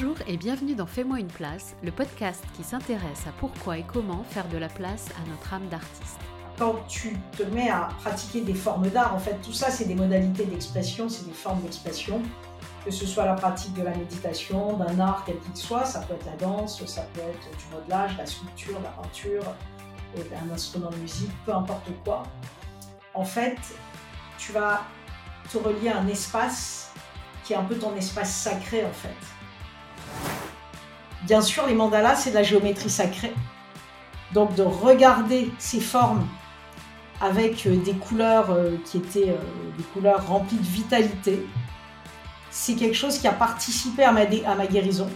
[0.00, 4.22] Bonjour et bienvenue dans Fais-moi une place, le podcast qui s'intéresse à pourquoi et comment
[4.22, 6.20] faire de la place à notre âme d'artiste.
[6.56, 9.96] Quand tu te mets à pratiquer des formes d'art, en fait, tout ça, c'est des
[9.96, 12.22] modalités d'expression, c'est des formes d'expression.
[12.84, 16.14] Que ce soit la pratique de la méditation, d'un art quel qu'il soit, ça peut
[16.14, 19.42] être la danse, ça peut être du modelage, la sculpture, la peinture,
[20.16, 22.22] euh, un instrument de musique, peu importe quoi.
[23.14, 23.58] En fait,
[24.38, 24.82] tu vas
[25.50, 26.92] te relier à un espace
[27.42, 29.37] qui est un peu ton espace sacré en fait.
[31.26, 33.32] Bien sûr, les mandalas, c'est de la géométrie sacrée.
[34.32, 36.26] Donc de regarder ces formes
[37.20, 41.46] avec euh, des couleurs euh, qui étaient euh, des couleurs remplies de vitalité,
[42.50, 45.08] c'est quelque chose qui a participé à ma, guérison.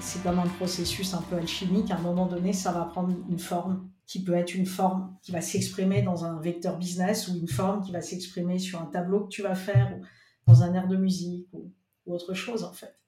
[0.00, 1.90] C'est comme un processus un peu alchimique.
[1.90, 5.32] À un moment donné, ça va prendre une forme qui peut être une forme qui
[5.32, 9.24] va s'exprimer dans un vecteur business ou une forme qui va s'exprimer sur un tableau
[9.24, 10.02] que tu vas faire ou
[10.46, 11.72] dans un air de musique ou
[12.06, 12.99] autre chose en fait.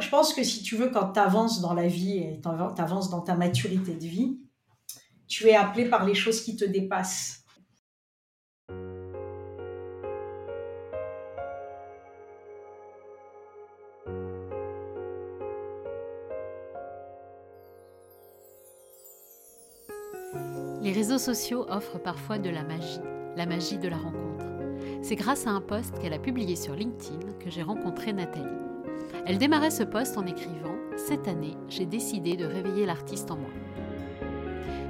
[0.00, 3.10] Je, pense que si tu veux, quand tu avances dans la vie et tu avances
[3.10, 4.38] dans ta maturité de vie,
[5.28, 7.44] tu es appelé par les choses qui te dépassent.
[20.80, 23.00] Les réseaux sociaux offrent parfois de la magie,
[23.36, 24.44] la magie de la rencontre.
[25.02, 28.63] C'est grâce à un post qu'elle a publié sur LinkedIn que j'ai rencontré Nathalie.
[29.26, 33.50] Elle démarrait ce poste en écrivant Cette année, j'ai décidé de réveiller l'artiste en moi.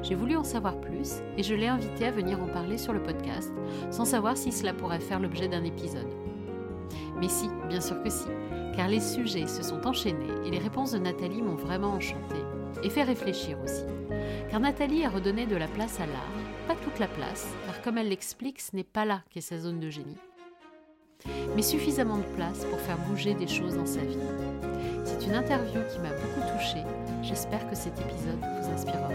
[0.03, 3.03] J'ai voulu en savoir plus et je l'ai invitée à venir en parler sur le
[3.03, 3.53] podcast,
[3.91, 6.13] sans savoir si cela pourrait faire l'objet d'un épisode.
[7.21, 8.27] Mais si, bien sûr que si,
[8.77, 12.43] car les sujets se sont enchaînés et les réponses de Nathalie m'ont vraiment enchantée
[12.83, 13.85] et fait réfléchir aussi.
[14.51, 17.99] Car Nathalie a redonné de la place à l'art, pas toute la place, car comme
[17.99, 20.19] elle l'explique, ce n'est pas là qu'est sa zone de génie
[21.55, 24.19] mais suffisamment de place pour faire bouger des choses dans sa vie.
[25.05, 26.83] C'est une interview qui m'a beaucoup touchée.
[27.23, 29.11] J'espère que cet épisode vous inspirera.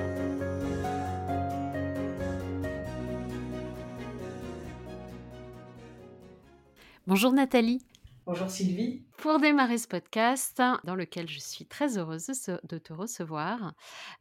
[7.07, 7.81] Bonjour Nathalie.
[8.25, 9.03] Bonjour Sylvie.
[9.17, 12.27] Pour démarrer ce podcast, dans lequel je suis très heureuse
[12.63, 13.73] de te recevoir,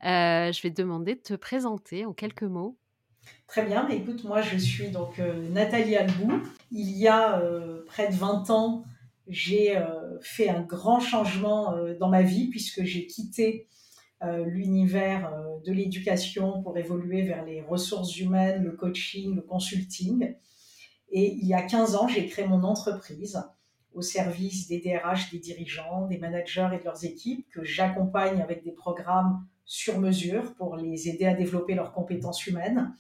[0.05, 2.79] euh, je vais te demander de te présenter en quelques mots
[3.49, 6.43] Très bien, écoute, moi je suis donc euh, Nathalie Albou.
[6.71, 8.84] Il y a euh, près de 20 ans,
[9.27, 13.67] j'ai euh, fait un grand changement dans ma vie puisque j'ai quitté
[14.47, 15.33] l'univers
[15.65, 20.34] de l'éducation pour évoluer vers les ressources humaines, le coaching, le consulting.
[21.11, 23.41] Et il y a 15 ans, j'ai créé mon entreprise
[23.94, 28.65] au service des DRH, des dirigeants, des managers et de leurs équipes que j'accompagne avec
[28.65, 32.97] des programmes sur mesure pour les aider à développer leurs compétences humaines.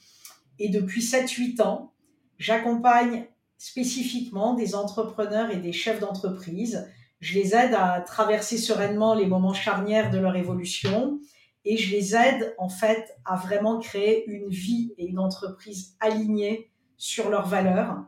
[0.60, 1.92] Et depuis 7-8 ans,
[2.38, 6.86] j'accompagne spécifiquement des entrepreneurs et des chefs d'entreprise.
[7.20, 11.18] Je les aide à traverser sereinement les moments charnières de leur évolution
[11.64, 16.70] et je les aide en fait à vraiment créer une vie et une entreprise alignée
[16.98, 18.04] sur leurs valeurs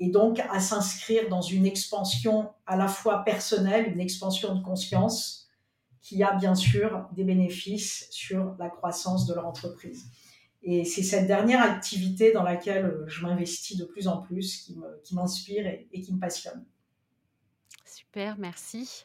[0.00, 5.47] et donc à s'inscrire dans une expansion à la fois personnelle, une expansion de conscience
[6.00, 10.10] qui a bien sûr des bénéfices sur la croissance de leur entreprise.
[10.62, 14.68] Et c'est cette dernière activité dans laquelle je m'investis de plus en plus
[15.04, 16.64] qui m'inspire et, qui me passionne.
[17.84, 19.04] Super, merci.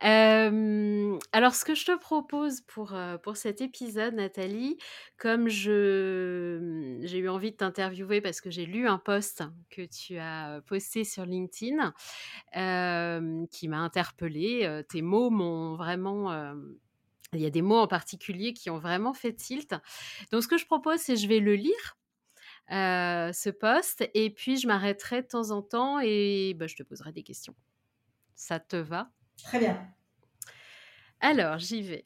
[0.00, 4.78] Alors, ce que je te propose pour, pour cet épisode, Nathalie,
[5.16, 10.18] comme je, j'ai eu envie de t'interviewer parce que j'ai lu un post que tu
[10.18, 11.92] as posté sur LinkedIn
[13.50, 16.54] qui m'a interpellée, tes mots m'ont vraiment
[17.34, 19.74] il y a des mots en particulier qui ont vraiment fait tilt.
[20.32, 21.98] Donc, ce que je propose, c'est je vais le lire,
[22.70, 27.12] ce poste, et puis je m'arrêterai de temps en temps et bah, je te poserai
[27.12, 27.54] des questions.
[28.34, 29.10] Ça te va?
[29.44, 29.78] Très bien.
[31.20, 32.04] Alors, j'y vais.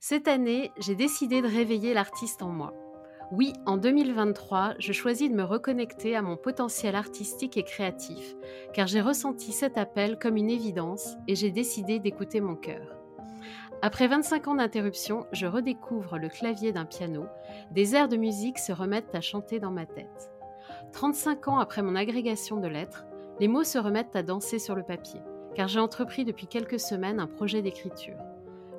[0.00, 2.72] Cette année, j'ai décidé de réveiller l'artiste en moi.
[3.32, 8.34] Oui, en 2023, je choisis de me reconnecter à mon potentiel artistique et créatif,
[8.74, 12.96] car j'ai ressenti cet appel comme une évidence et j'ai décidé d'écouter mon cœur.
[13.82, 17.26] Après 25 ans d'interruption, je redécouvre le clavier d'un piano.
[17.70, 20.32] Des airs de musique se remettent à chanter dans ma tête.
[20.92, 23.06] 35 ans après mon agrégation de lettres,
[23.38, 25.20] les mots se remettent à danser sur le papier,
[25.54, 28.16] car j'ai entrepris depuis quelques semaines un projet d'écriture.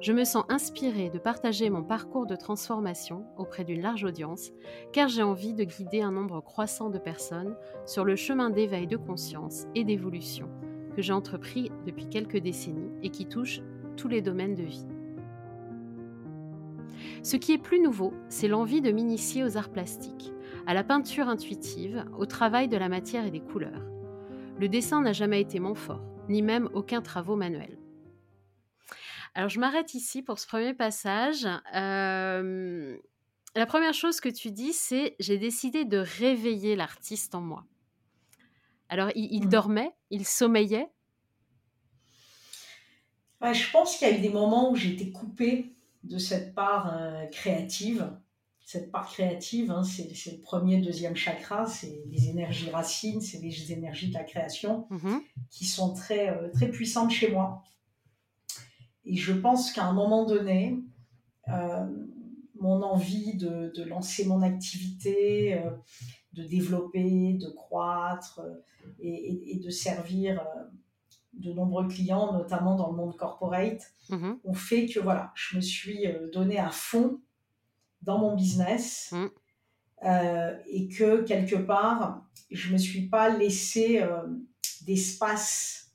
[0.02, 4.50] Je me sens inspirée de partager mon parcours de transformation auprès d'une large audience,
[4.94, 8.98] car j'ai envie de guider un nombre croissant de personnes sur le chemin d'éveil de
[8.98, 10.50] conscience et d'évolution
[10.96, 13.62] que j'ai entrepris depuis quelques décennies et qui touche
[13.96, 14.88] tous les domaines de vie.
[17.24, 20.34] Ce qui est plus nouveau, c'est l'envie de m'initier aux arts plastiques,
[20.66, 23.86] à la peinture intuitive, au travail de la matière et des couleurs.
[24.60, 26.11] Le dessin n'a jamais été mon fort.
[26.30, 27.78] Ni même aucun travaux manuel.
[29.34, 31.48] Alors je m'arrête ici pour ce premier passage.
[31.74, 32.98] Euh,
[33.56, 37.66] la première chose que tu dis, c'est j'ai décidé de réveiller l'artiste en moi.
[38.90, 39.50] Alors il, mmh.
[39.50, 40.90] dormait, il sommeillait?
[43.42, 45.74] je pense qu'il y a eu des moments où j'étais coupée
[46.04, 48.12] de cette part euh, créative.
[48.64, 53.72] Cette part créative, hein, c'est le premier, deuxième chakra, c'est les énergies racines, c'est les
[53.72, 55.18] énergies de la création mmh
[55.50, 57.64] qui sont très, euh, très puissantes chez moi.
[59.04, 60.80] Et je pense qu'à un moment donné,
[61.50, 61.86] euh,
[62.56, 65.72] mon envie de, lancer mon activité, euh,
[66.34, 68.40] de développer, de croître
[69.00, 70.46] et, de servir
[71.34, 74.40] de nombreux clients, notamment dans le monde corporate, mm-hmm.
[74.46, 77.20] ont fait que voilà, je me suis donné à fond
[78.02, 79.28] dans mon business mm.
[80.68, 84.04] et que quelque part, je ne me suis pas laissé
[84.82, 85.92] d'espace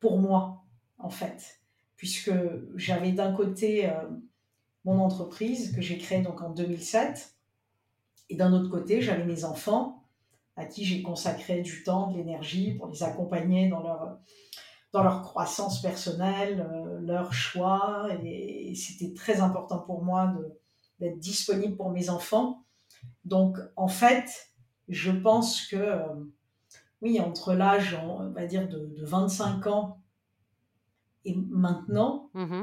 [0.00, 0.64] pour moi
[0.98, 1.60] en fait,
[1.96, 2.32] puisque
[2.76, 4.08] j'avais d'un côté euh,
[4.84, 7.34] mon entreprise que j'ai créée donc en 2007,
[8.30, 10.02] et d'un autre côté, j'avais mes enfants
[10.56, 14.18] à qui j'ai consacré du temps, de l'énergie pour les accompagner dans leur,
[14.94, 20.32] dans leur croissance personnelle, euh, leur choix, et, c'était très important pour moi
[21.00, 22.64] d'être disponible pour mes enfants.
[23.24, 24.52] Donc, en fait,
[24.88, 26.06] je pense que, euh,
[27.02, 30.00] oui, entre l'âge, on va dire, de, de 25 ans
[31.24, 32.62] et maintenant, mmh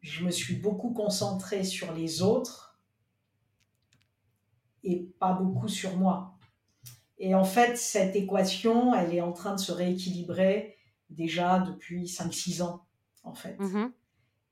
[0.00, 2.76] je me suis beaucoup concentrée sur les autres
[4.82, 6.36] et pas beaucoup sur moi.
[7.18, 10.76] Et en fait, cette équation, elle est en train de se rééquilibrer
[11.12, 12.84] déjà depuis 5-6 ans,
[13.22, 13.58] en fait.
[13.58, 13.92] Mmh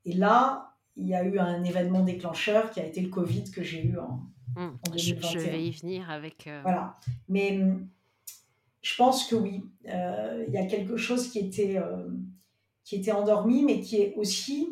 [0.07, 3.63] et là, il y a eu un événement déclencheur qui a été le Covid que
[3.63, 4.23] j'ai eu en,
[4.57, 4.95] 2021.
[4.97, 5.33] Mmh.
[5.33, 6.47] Je, vais y venir avec...
[6.47, 6.97] Euh, voilà.
[7.29, 7.61] Mais
[8.81, 11.77] je pense que oui, euh, il y a quelque chose qui était...
[11.77, 12.09] Euh,
[12.91, 14.69] qui était endormi, mais qui est aussi,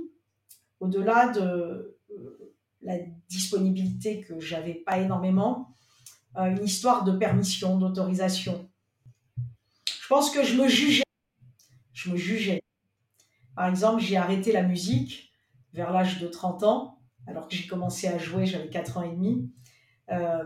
[0.81, 2.99] au-delà de euh, la
[3.29, 5.73] disponibilité que j'avais pas énormément,
[6.37, 8.69] euh, une histoire de permission, d'autorisation.
[9.87, 11.05] Je pense que je me jugeais.
[11.99, 12.63] Je me jugeais.
[13.57, 15.33] Par exemple, j'ai arrêté la musique
[15.73, 19.11] vers l'âge de 30 ans, alors que j'ai commencé à jouer, j'avais 4 ans et
[19.11, 19.51] demi.
[20.11, 20.45] Euh,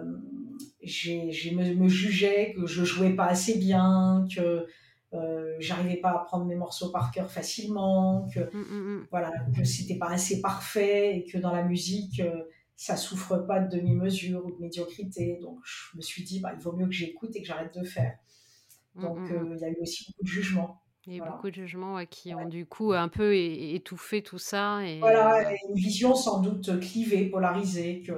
[0.82, 4.66] je me, me, jugeais que je jouais pas assez bien, que
[5.12, 9.06] euh, j'arrivais pas à prendre mes morceaux par cœur facilement, que mm, mm, mm.
[9.10, 12.44] voilà, que c'était pas assez parfait et que dans la musique euh,
[12.76, 15.38] ça souffre pas de demi-mesure ou de médiocrité.
[15.42, 17.84] Donc je me suis dit bah, il vaut mieux que j'écoute et que j'arrête de
[17.84, 18.16] faire.
[18.94, 20.81] Donc euh, il y a eu aussi beaucoup de jugements.
[21.06, 24.86] Il y a beaucoup de jugements qui ont du coup un peu étouffé tout ça.
[24.86, 25.00] Et...
[25.00, 28.12] Voilà, une vision sans doute clivée, polarisée, que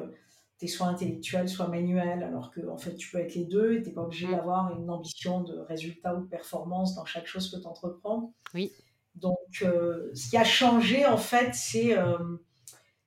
[0.69, 3.89] soit intellectuel, soit manuel, alors que en fait tu peux être les deux et tu
[3.89, 4.33] n'es pas obligé mm.
[4.33, 8.33] d'avoir une ambition de résultat ou de performance dans chaque chose que tu entreprends.
[8.55, 8.73] Oui.
[9.15, 12.19] Donc euh, ce qui a changé en fait, c'est euh,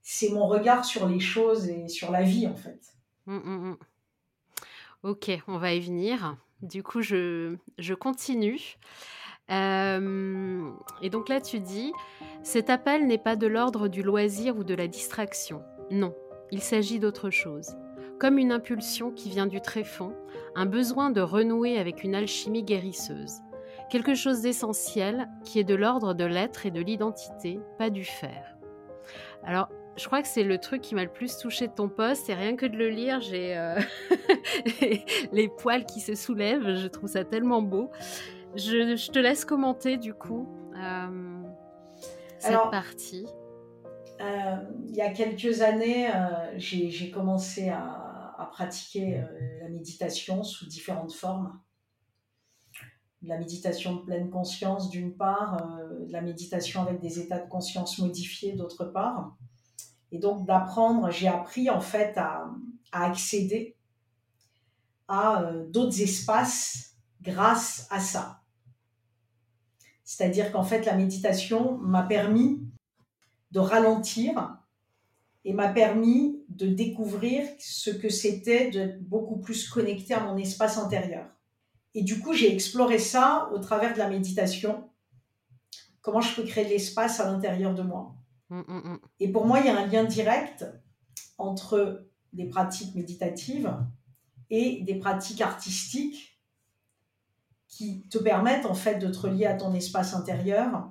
[0.01, 2.79] c'est mon regard sur les choses et sur la vie en fait.
[3.25, 3.77] Mm, mm,
[5.03, 6.38] ok, on va y venir.
[6.62, 8.77] Du coup, je, je continue.
[9.52, 10.70] Euh,
[11.02, 11.92] et donc là, tu dis,
[12.44, 15.64] cet appel n'est pas de l'ordre du loisir ou de la distraction.
[15.92, 16.14] Non,
[16.52, 17.76] il s'agit d'autre chose.
[18.20, 20.16] Comme une impulsion qui vient du tréfonds,
[20.56, 23.42] un besoin de renouer avec une alchimie guérisseuse.
[23.89, 28.58] Quelque chose d'essentiel qui est de l'ordre de l'être et de l'identité, pas du faire.
[29.44, 32.30] Alors, je crois que c'est le truc qui m'a le plus touché de ton poste,
[32.30, 33.80] et rien que de le lire, j'ai euh,
[35.32, 37.89] les poils qui se soulèvent, je trouve ça tellement beau.
[38.56, 41.44] Je, te laisse commenter du coup euh,
[42.39, 43.25] cette partie.
[44.20, 44.56] Euh,
[44.88, 48.04] il y a quelques années, euh, j'ai commencé à,
[48.51, 49.24] pratiquer euh,
[49.62, 51.60] la méditation sous différentes formes.
[53.22, 58.54] la méditation de pleine conscience d'une part, la méditation avec des états de conscience modifiés
[58.54, 59.36] d'autre part.
[60.12, 62.50] Et donc d'apprendre, j'ai appris en fait à,
[62.92, 63.75] à accéder
[65.08, 66.87] à d'autres espaces
[67.27, 68.41] grâce à ça.
[70.03, 72.62] C'est-à-dire qu'en fait la méditation m'a permis
[73.51, 74.57] de ralentir
[75.43, 80.77] et m'a permis de découvrir ce que c'était de beaucoup plus connecté à mon espace
[80.77, 81.25] intérieur.
[81.93, 84.89] Et du coup, j'ai exploré ça au travers de la méditation.
[86.01, 88.15] Comment je peux créer de l'espace à l'intérieur de moi.
[88.50, 89.00] Mmh, mmh, mmh.
[89.19, 90.65] Et pour moi, il y a un lien direct
[91.38, 93.74] entre des pratiques méditatives
[94.50, 96.37] et des pratiques artistiques
[97.67, 100.89] qui te permettent en fait de te relier à ton espace intérieur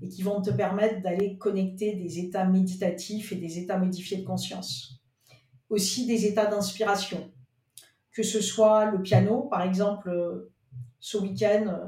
[0.00, 4.24] et qui vont te permettre d'aller connecter des états méditatifs et des états modifiés de
[4.24, 5.02] conscience.
[5.68, 7.32] Aussi des états d'inspiration,
[8.12, 10.48] que ce soit le piano, par exemple,
[11.00, 11.78] ce week-end,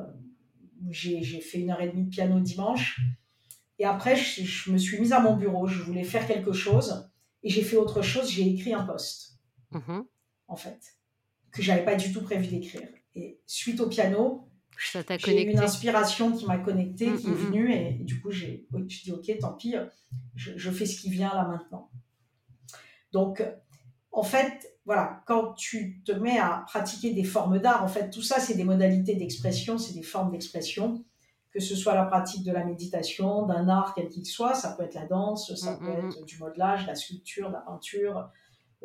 [0.90, 3.00] j'ai fait une heure et demie de piano dimanche.
[3.78, 5.66] Et après, je, me suis mise à mon bureau.
[5.66, 7.10] Je voulais faire quelque chose.
[7.42, 8.30] Et j'ai fait autre chose.
[8.30, 9.38] J'ai écrit un poste,
[9.72, 10.04] mm-hmm.
[10.49, 10.96] en fait,
[11.50, 12.88] que j'avais pas du tout prévu d'écrire.
[13.14, 14.49] Et suite au piano,
[15.19, 17.73] j'ai eu une inspiration qui m'a connectée, qui est venue.
[17.73, 19.75] Et, du coup, j'ai dit, OK, tant pis,
[20.35, 21.90] je, je fais ce qui vient là maintenant.
[23.12, 23.43] Donc,
[24.12, 28.23] en fait, voilà, quand tu te mets à pratiquer des formes d'art, en fait, tout
[28.23, 31.05] ça, c'est des modalités d'expression, c'est des formes d'expression,
[31.52, 34.85] que ce soit la pratique de la méditation, d'un art quel qu'il soit, ça peut
[34.85, 36.25] être la danse, ça mm, peut mm, être mm.
[36.25, 38.31] du modelage, la sculpture, la peinture,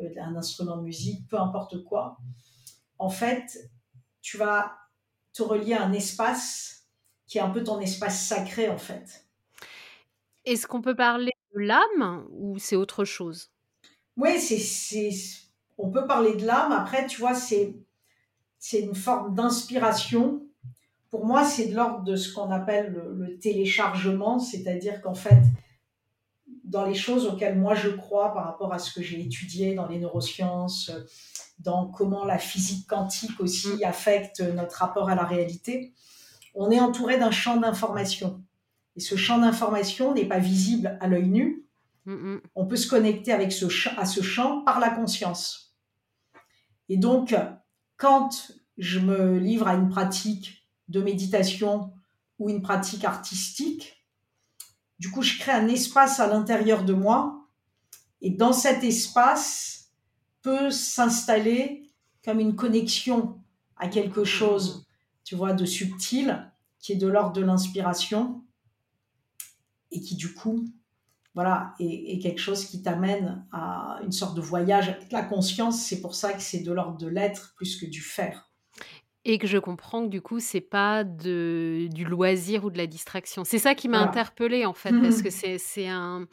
[0.00, 2.18] euh, un instrument de musique, peu importe quoi.
[2.98, 3.70] En fait,
[4.26, 4.76] tu vas
[5.32, 6.88] te relier à un espace
[7.28, 9.24] qui est un peu ton espace sacré, en fait.
[10.44, 13.52] Est-ce qu'on peut parler de l'âme ou c'est autre chose?
[14.16, 15.12] Oui, c'est
[15.78, 16.72] on peut parler de l'âme.
[16.72, 17.76] Après, tu vois, c'est,
[18.58, 20.42] c'est une forme d'inspiration.
[21.10, 25.40] Pour moi, c'est de l'ordre de ce qu'on appelle le, téléchargement, c'est-à-dire qu'en fait,
[26.64, 29.86] dans les choses auxquelles moi je crois par rapport à ce que j'ai étudié dans
[29.86, 30.90] les neurosciences,
[31.58, 33.84] dans comment la physique quantique aussi mm.
[33.84, 35.94] affecte notre rapport à la réalité,
[36.54, 38.42] on est entouré d'un champ d'information.
[38.96, 41.66] Et ce champ d'information n'est pas visible à l'œil nu.
[42.06, 42.40] Mm, mm.
[42.54, 43.66] On peut se connecter avec ce
[43.98, 45.76] à ce champ par la conscience.
[46.88, 47.34] Et donc,
[47.96, 51.92] quand je me livre à une pratique de méditation
[52.38, 54.06] ou une pratique artistique,
[54.98, 57.48] du coup, je crée un espace à l'intérieur de moi.
[58.22, 59.75] Et dans cet espace
[60.46, 61.90] peut s'installer
[62.24, 63.40] comme une connexion
[63.76, 64.86] à quelque chose,
[65.24, 68.44] tu vois, de subtil, qui est de l'ordre de l'inspiration
[69.90, 70.64] et qui, du coup,
[71.34, 75.82] voilà, et, quelque chose qui t'amène à une sorte de voyage la conscience.
[75.82, 78.48] C'est pour ça que c'est de l'ordre de l'être plus que du faire.
[79.24, 82.86] Et que je comprends que du coup, c'est pas de, du loisir ou de la
[82.86, 83.42] distraction.
[83.42, 86.28] C'est ça qui m'a interpellée en fait, parce que c'est un.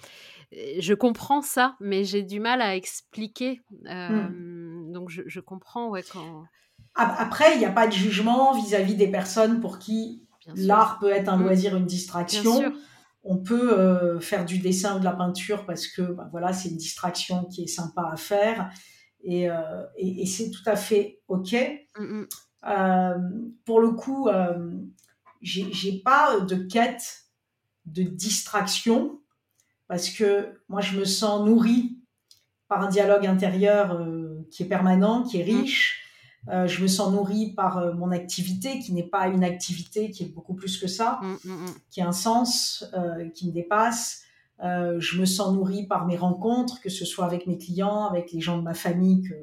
[0.80, 3.62] Je comprends ça, mais j'ai du mal à expliquer.
[3.88, 4.92] Euh, mm.
[4.92, 6.44] Donc je, comprends, ouais, quand.
[6.96, 11.30] Après, il n'y a pas de jugement vis-à-vis des personnes pour qui l'art peut être
[11.30, 11.44] un mm.
[11.44, 12.74] loisir, une distraction.
[13.24, 16.70] On peut euh, faire du dessin ou de la peinture parce que bah, voilà, c'est
[16.70, 18.70] une distraction qui est sympa à faire
[19.24, 19.84] et, euh,
[20.26, 21.56] c'est tout à fait OK.
[21.98, 22.28] Mm, mm.
[22.66, 23.18] Euh,
[23.66, 24.30] pour le coup,
[25.42, 27.24] j'ai pas de quête
[27.86, 29.23] de distraction
[29.94, 32.00] parce que moi, je me sens nourrie
[32.68, 33.96] par un dialogue intérieur
[34.50, 35.56] qui est permanent, qui est mm.
[35.56, 36.02] riche.
[36.50, 40.24] Euh, je me sens nourrie par euh, mon activité, qui n'est pas une activité, qui
[40.24, 41.76] est beaucoup plus que ça, mm, mm, mm.
[41.92, 44.24] qui a un sens, euh, qui me dépasse.
[44.64, 48.42] je me sens nourrie par mes rencontres, que ce soit avec mes clients, avec les
[48.42, 49.36] gens de ma famille que,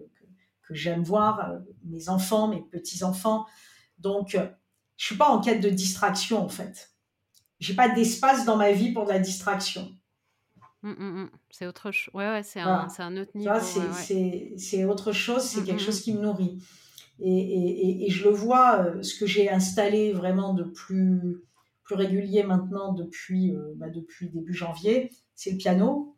[0.67, 1.53] que, j'aime voir,
[1.85, 3.47] mes enfants, mes petits-enfants.
[3.99, 4.37] Donc,
[4.97, 6.91] je suis pas en quête de distraction, en fait.
[7.61, 9.95] J'ai pas d'espace dans ma vie pour de la distraction.
[11.51, 12.11] C'est autre chose.
[12.15, 13.53] Ouais, ouais, c'est un, un, autre niveau.
[14.57, 16.59] C'est autre chose, c'est quelque chose qui me nourrit.
[17.23, 21.43] Et, je le vois, euh, ce que j'ai installé vraiment de plus,
[21.83, 26.17] plus régulier maintenant depuis, euh, bah, depuis début janvier, c'est le piano,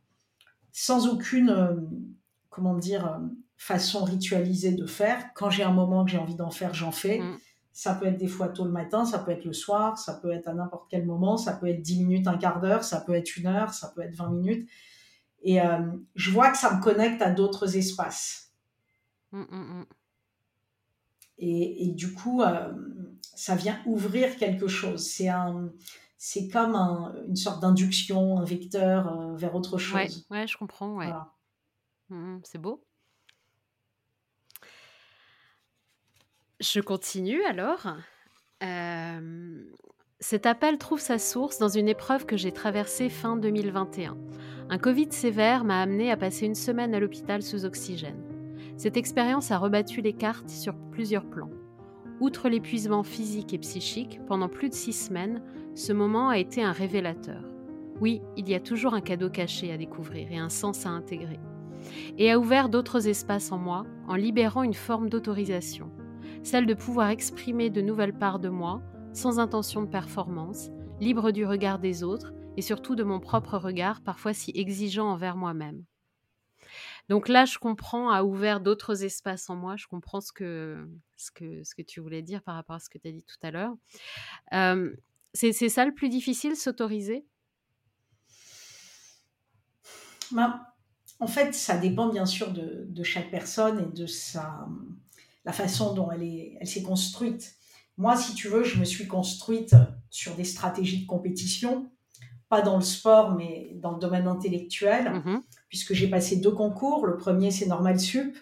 [0.71, 1.75] sans aucune, euh,
[2.51, 3.21] comment dire,
[3.57, 5.33] façon ritualisée de faire.
[5.35, 7.21] Quand j'ai un moment que j'ai envie d'en faire, j'en fais.
[7.73, 10.31] Ça peut être des fois tôt le matin, ça peut être le soir, ça peut
[10.31, 13.15] être à n'importe quel moment, ça peut être 10 minutes, un quart d'heure, ça peut
[13.15, 14.69] être une heure, ça peut être 20 minutes.
[15.43, 15.59] Et
[16.15, 18.53] je vois que ça me connecte à d'autres espaces.
[19.33, 19.85] Mmh, mmh,
[21.45, 22.73] et, du coup, euh,
[23.35, 25.05] ça vient ouvrir quelque chose.
[25.05, 25.73] C'est un,
[26.17, 26.77] c'est comme
[27.27, 30.25] une sorte d'induction, un vecteur euh, vers autre chose.
[30.31, 30.95] Ouais, je comprends.
[30.95, 31.11] Ouais.
[32.11, 32.85] Mmh, c'est beau.
[36.63, 37.89] Je continue alors.
[38.63, 39.65] Euh,
[40.21, 44.17] cet appel trouve sa source dans une épreuve que j'ai traversée fin 2021.
[44.71, 48.23] Un Covid sévère m'a amené à passer une semaine à l'hôpital sous oxygène.
[48.77, 51.51] Cette expérience a rebattu les cartes sur plusieurs plans.
[52.21, 55.43] Outre l'épuisement physique et psychique, pendant plus de six semaines,
[55.75, 57.43] ce moment a été un révélateur.
[58.01, 61.41] Oui, il y a toujours un cadeau caché à découvrir et un sens à intégrer.
[62.19, 65.91] Et a ouvert d'autres espaces en moi en libérant une forme d'autorisation,
[66.43, 68.83] celle de pouvoir exprimer de nouvelles parts de moi,
[69.13, 70.71] sans intention de performance,
[71.01, 75.37] libre du regard des autres et surtout de mon propre regard parfois si exigeant envers
[75.37, 75.85] moi-même.
[77.09, 79.77] Donc là, je comprends, a ouvert d'autres espaces en moi.
[79.77, 82.89] Je comprends ce que, ce que, ce que tu voulais dire par rapport à ce
[82.89, 83.75] que tu as dit tout à l'heure.
[85.35, 87.27] c'est ça le plus difficile, s'autoriser?
[90.31, 90.65] Ben,
[91.21, 94.67] En fait, ça dépend bien sûr de, chaque personne et de sa,
[95.45, 97.55] la façon dont elle s'est elle construite.
[97.97, 99.75] Moi, si tu veux, je me suis construite
[100.11, 101.91] sur des stratégies de compétition,
[102.49, 105.43] pas dans le sport, mais dans le domaine intellectuel, Mhm.
[105.69, 107.07] puisque j'ai passé deux concours.
[107.07, 108.37] Le premier, c'est Normal Sup.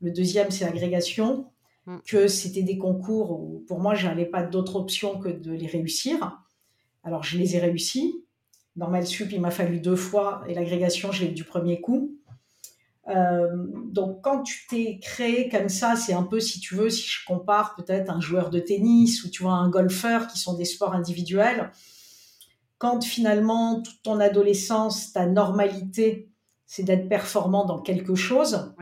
[0.00, 1.50] Le deuxième, c'est l'agrégation.
[1.86, 1.98] Mm.
[2.04, 5.68] Que c'était des concours où, pour moi, je n'avais pas d'autre option que de les
[5.68, 6.42] réussir.
[7.04, 8.24] Alors, je les ai réussis.
[8.74, 12.16] Normal Sup, il m'a fallu deux fois, et l'agrégation, je l'ai eu du premier coup.
[13.08, 13.48] Euh,
[13.92, 17.24] donc, quand tu t'es créé comme ça, c'est un peu, si tu veux, si je
[17.24, 20.92] compare peut-être un joueur de tennis ou tu vois un golfeur qui sont des sports
[20.92, 21.70] individuels,
[22.78, 26.30] quand finalement toute ton adolescence, ta normalité,
[26.66, 28.74] c'est d'être performant dans quelque chose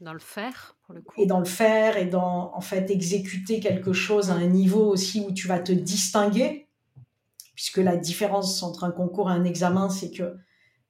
[0.00, 1.20] Dans le faire, pour le coup.
[1.20, 5.20] et dans le faire et dans en fait exécuter quelque chose à un niveau aussi
[5.26, 6.68] où tu vas te distinguer,
[7.54, 10.36] puisque la différence entre un concours et un examen, c'est que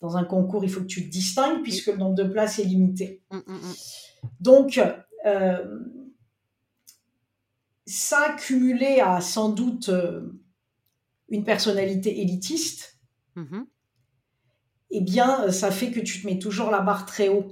[0.00, 2.64] dans un concours, il faut que tu te distingues puisque le nombre de places est
[2.64, 3.22] limité.
[3.30, 3.74] Mm, mm, mm.
[4.40, 4.80] Donc,
[5.26, 5.80] euh,
[7.86, 10.40] ça cumulé à sans doute euh,
[11.28, 12.98] une personnalité élitiste,
[14.90, 17.46] eh bien, euh, ça fait que tu te mets toujours la barre très haut.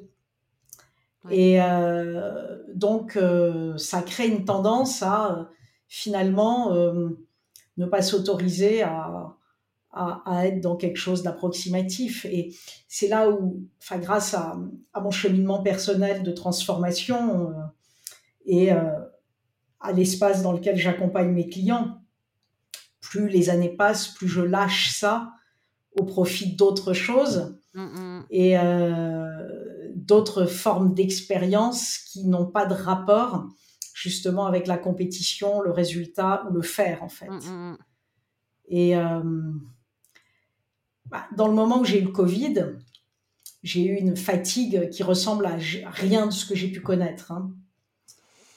[1.25, 1.39] Ouais.
[1.39, 3.19] Et euh, donc,
[3.77, 5.49] ça crée une tendance à
[5.89, 6.75] finalement
[7.77, 9.37] ne pas s'autoriser à,
[9.95, 12.25] à, à être dans quelque chose d'approximatif.
[12.25, 12.55] Et
[12.89, 14.59] c'est là où, enfin, grâce à,
[14.93, 17.53] à mon cheminement personnel de transformation euh,
[18.45, 18.81] et euh,
[19.81, 21.99] à l'espace dans lequel j'accompagne mes clients,
[23.01, 25.33] plus les années passent, plus je lâche ça
[25.93, 27.59] au profit d'autres choses
[28.31, 33.49] et euh, d'autres formes d'expérience qui n'ont pas de rapport
[33.95, 37.29] justement avec la compétition, le résultat ou le faire en fait.
[38.69, 39.23] Et euh,
[41.11, 42.77] bah, dans le moment où j'ai eu le Covid,
[43.63, 45.57] j'ai eu une fatigue qui ressemble à
[45.91, 47.33] rien de ce que j'ai pu connaître.
[47.33, 47.53] hein.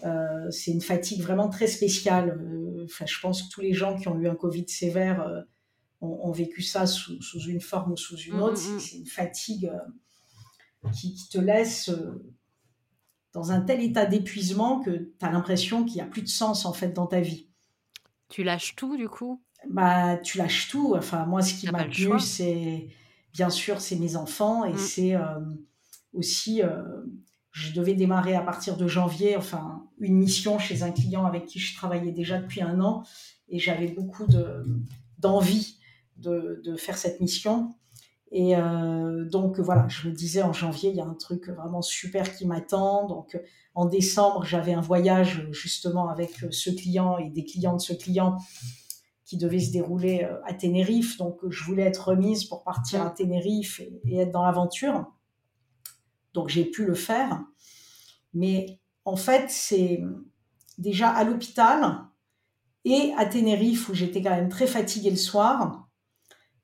[0.06, 2.40] Euh, c'est une fatigue vraiment très spéciale.
[2.42, 5.42] Euh, Enfin, je pense que tous les gens qui ont eu un Covid sévère euh,
[6.00, 8.62] ont, ont vécu ça sous, sous une forme ou sous une Mm, autre.
[8.62, 8.80] mm, mm.
[8.80, 9.66] C'est- une fatigue
[10.86, 11.92] euh, qui, qui te laisse
[13.34, 16.66] dans un tel état d'épuisement que tu as l'impression qu'il n'y a plus de sens
[16.66, 17.50] en fait dans ta vie
[18.30, 19.42] Tu lâches tout, du coup?
[19.70, 20.96] Bah, tu lâches tout.
[20.98, 22.88] Enfin, moi, ce qui m'a tenu, c'est
[23.34, 24.78] bien sûr, c'est mes enfants et Mm.
[24.78, 25.40] c'est euh,
[26.14, 26.82] aussi, euh,
[27.52, 31.60] je devais démarrer à partir de janvier, enfin, une mission chez un client avec qui
[31.60, 33.04] je travaillais déjà depuis un an
[33.50, 34.66] et j'avais beaucoup de,
[35.20, 35.78] d'envie
[36.18, 37.76] de, de faire cette mission.
[38.32, 41.82] Et euh, donc voilà, je me disais en janvier, il y a un truc vraiment
[41.82, 43.08] super qui m'attend.
[43.08, 43.40] Donc
[43.74, 48.38] en décembre, j'avais un voyage justement avec ce client et des clients de ce client
[49.28, 51.18] qui devait se dérouler euh, à Tenerife.
[51.18, 55.06] Donc, je voulais être remise pour partir à Tenerife et, et être dans l'aventure.
[56.34, 57.44] Donc, j'ai pu le faire.
[58.34, 60.02] Mais en fait, c'est
[60.80, 62.06] déjà à l'hôpital
[62.86, 65.88] et à Tenerife où j'étais quand même très fatiguée le soir.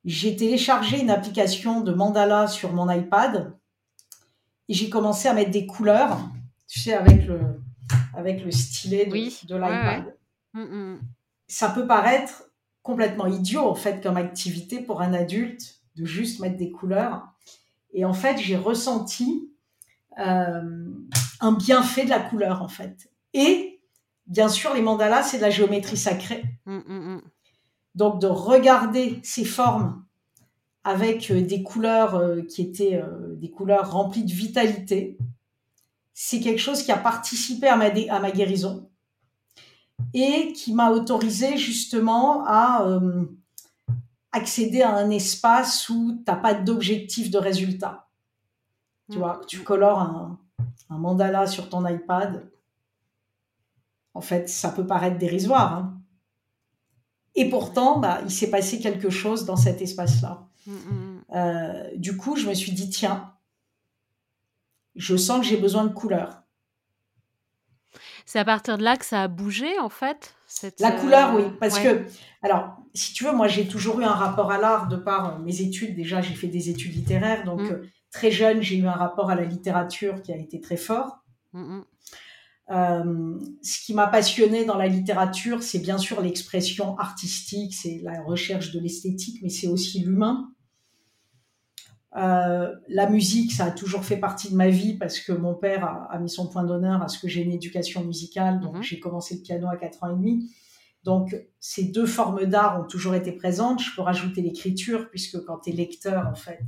[0.06, 3.58] J'ai téléchargé une application de mandala sur mon iPad
[4.68, 6.20] et j'ai commencé à mettre des couleurs,
[6.68, 7.62] tu sais, avec le,
[8.16, 10.14] avec le stylet de, Oui, de l'iPad
[10.54, 11.02] Mm, mm.
[11.48, 12.44] ça peut paraître
[12.84, 17.28] complètement idiot en fait comme activité pour un adulte de juste mettre des couleurs.
[17.94, 19.52] Et en fait, j'ai ressenti
[20.20, 20.88] euh,
[21.40, 23.10] un bienfait de la couleur en fait.
[23.34, 23.82] Et
[24.28, 26.44] bien sûr, les mandalas, c'est de la géométrie sacrée.
[26.66, 27.22] Mm, mm, mm.
[27.96, 30.04] Donc de regarder ces formes
[30.84, 35.18] avec euh, des couleurs euh, qui étaient euh, des couleurs remplies de vitalité,
[36.14, 38.90] c'est quelque chose qui a participé à ma, à ma guérison
[40.14, 43.26] et qui m'a autorisé justement à euh,
[44.32, 48.08] accéder à un espace où tu n'as pas d'objectif de résultat.
[49.12, 50.40] Tu vois, tu colores un,
[50.90, 52.50] un mandala sur ton iPad.
[54.14, 55.74] En fait, ça peut paraître dérisoire.
[55.74, 56.00] hein.
[57.36, 60.48] Et pourtant, bah, il s'est passé quelque chose dans cet espace-là.
[61.36, 63.34] Euh, du coup, je me suis dit, tiens,
[64.96, 66.43] je sens que j'ai besoin de couleurs.
[68.34, 71.36] C'est à partir de là que ça a bougé, en fait cette, La euh, couleur,
[71.36, 71.84] oui, parce ouais.
[71.84, 75.36] que, alors, si tu veux, moi j'ai toujours eu un rapport à l'art de par
[75.36, 75.96] euh, mes études.
[75.96, 77.66] Déjà, j'ai fait des études littéraires, donc Mm.
[77.72, 81.20] euh, très jeune, j'ai eu un rapport à la littérature qui a été très fort.
[82.72, 88.20] Euh, ce qui m'a passionné dans la littérature, c'est bien sûr l'expression artistique, c'est la
[88.24, 90.50] recherche de l'esthétique, mais c'est aussi l'humain.
[92.16, 95.84] Euh, la musique, ça a toujours fait partie de ma vie parce que mon père
[95.84, 98.60] a, a mis son point d'honneur à ce que j'ai une éducation musicale.
[98.60, 98.84] Donc, Mhm.
[98.84, 100.52] j'ai commencé le piano à 4 ans et demi.
[101.04, 103.82] Donc, ces deux formes d'art ont toujours été présentes.
[103.82, 106.62] Je peux rajouter l'écriture, puisque quand tu es lecteur, en fait,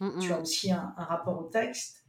[0.00, 2.04] Mm, tu as aussi un, un rapport au texte.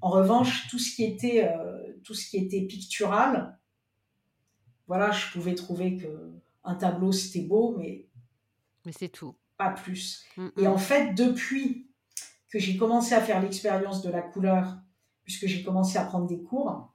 [0.00, 3.58] En revanche, tout ce qui était, euh, tout ce qui était pictural,
[4.86, 6.08] voilà, je pouvais trouver que
[6.64, 8.06] un tableau c'était beau, mais
[8.84, 9.34] mais c'est tout.
[9.58, 10.24] Pas plus.
[10.36, 11.85] Mm, Et en fait, depuis
[12.50, 14.76] que j'ai commencé à faire l'expérience de la couleur,
[15.24, 16.92] puisque j'ai commencé à prendre des cours,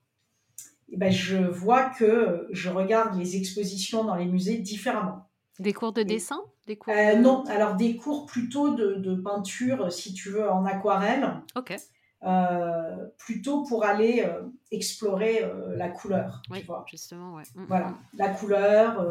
[0.91, 5.29] et eh ben, je vois que je regarde les expositions dans les musées différemment.
[5.57, 6.41] Des cours de dessin?
[6.67, 10.65] Des cours euh, Non, alors des cours plutôt de, de, peinture, si tu veux, en
[10.65, 11.43] aquarelle.
[11.55, 11.77] Ok.
[12.23, 16.41] Euh, plutôt pour aller euh, explorer la couleur.
[16.51, 16.83] Oui, tu vois.
[16.89, 17.43] justement, ouais.
[17.55, 19.07] Mm, voilà, la couleur,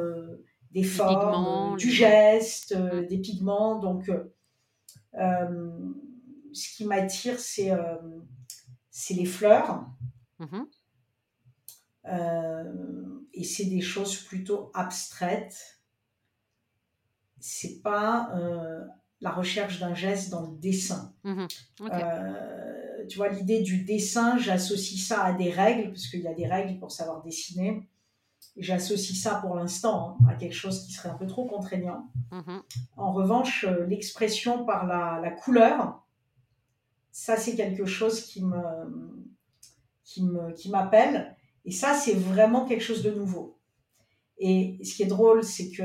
[0.73, 3.07] des formes, du geste, mm.
[3.07, 3.79] des pigments.
[3.79, 4.11] Donc,
[6.53, 7.71] ce qui m'attire, c'est
[8.91, 9.87] c'est les fleurs.
[10.41, 10.67] Mm-hmm.
[13.35, 15.81] et c'est des choses plutôt abstraites
[17.41, 18.85] c'est pas euh,
[19.21, 21.13] la recherche d'un geste dans le dessin.
[21.25, 21.49] Mhm.
[21.81, 26.35] Euh, tu vois, l'idée du dessin, j'associe ça à des règles, parce qu'il y a
[26.35, 27.89] des règles pour savoir dessiner.
[28.57, 32.11] J'associe ça pour l'instant hein, à quelque chose qui serait un peu trop contraignant.
[32.31, 32.63] Mhm.
[32.97, 36.07] En revanche, euh, l'expression par la, couleur,
[37.13, 38.61] ça c'est quelque chose qui me
[40.05, 41.37] qui me qui m'appelle.
[41.65, 43.59] Et ça, c'est vraiment quelque chose de nouveau.
[44.39, 45.85] Et ce qui est drôle, c'est que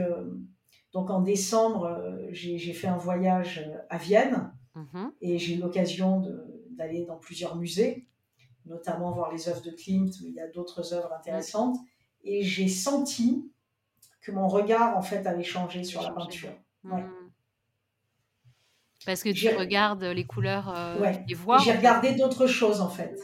[0.94, 5.12] donc en décembre, euh, j'ai fait un voyage euh, à Vienne mhm.
[5.20, 6.24] et j'ai eu l'occasion
[6.70, 8.08] d'aller dans plusieurs musées,
[8.66, 11.76] notamment voir les œuvres de Klimt, mais il y a d'autres œuvres intéressantes.
[12.24, 13.52] Et j'ai senti
[14.22, 16.56] que mon regard en fait avait changé sur la peinture.
[16.84, 17.04] Mhm.
[19.06, 21.60] Parce que tu regardes les couleurs, euh, les voix.
[21.60, 23.18] J'ai regardé d'autres choses en fait.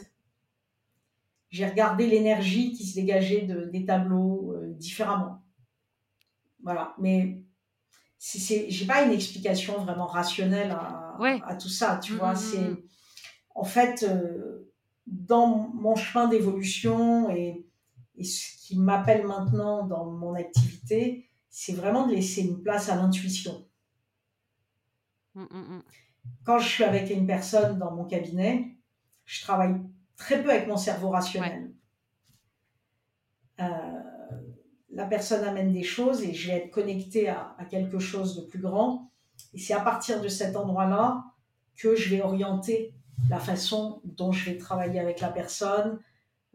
[1.50, 5.42] J'ai regardé l'énergie qui se dégageait de, des tableaux différemment.
[6.62, 7.42] Voilà, mais
[8.18, 12.32] j'ai pas une explication vraiment rationnelle à, à tout ça, tu vois.
[12.32, 12.84] Mm, mm, c'est
[13.54, 14.72] en fait euh,
[15.06, 17.66] dans mon chemin d'évolution et,
[18.16, 22.96] et, ce qui m'appelle maintenant dans mon activité, c'est vraiment de laisser une place à
[22.96, 23.66] l'intuition.
[26.44, 28.76] Quand je suis avec une personne dans mon cabinet,
[29.24, 29.74] je travaille
[30.16, 31.72] très peu avec mon cerveau rationnel.
[33.60, 34.02] Euh,
[34.90, 38.60] la personne amène des choses et je vais être connectée à, quelque chose de plus
[38.60, 39.10] grand.
[39.54, 41.24] Et c'est à partir de cet endroit-là
[41.76, 42.94] que je vais orienter
[43.30, 45.98] la façon dont je vais travailler avec la personne,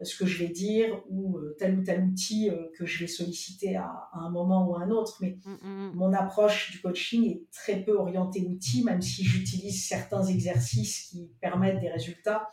[0.00, 3.08] ce que je vais dire ou euh, tel ou tel outil euh, que je vais
[3.08, 5.18] solliciter à, un moment ou à un autre.
[5.20, 5.92] Mais mm, mm, mm.
[5.94, 11.30] mon approche du coaching est très peu orientée outil, même si j'utilise certains exercices qui
[11.40, 12.48] permettent des résultats.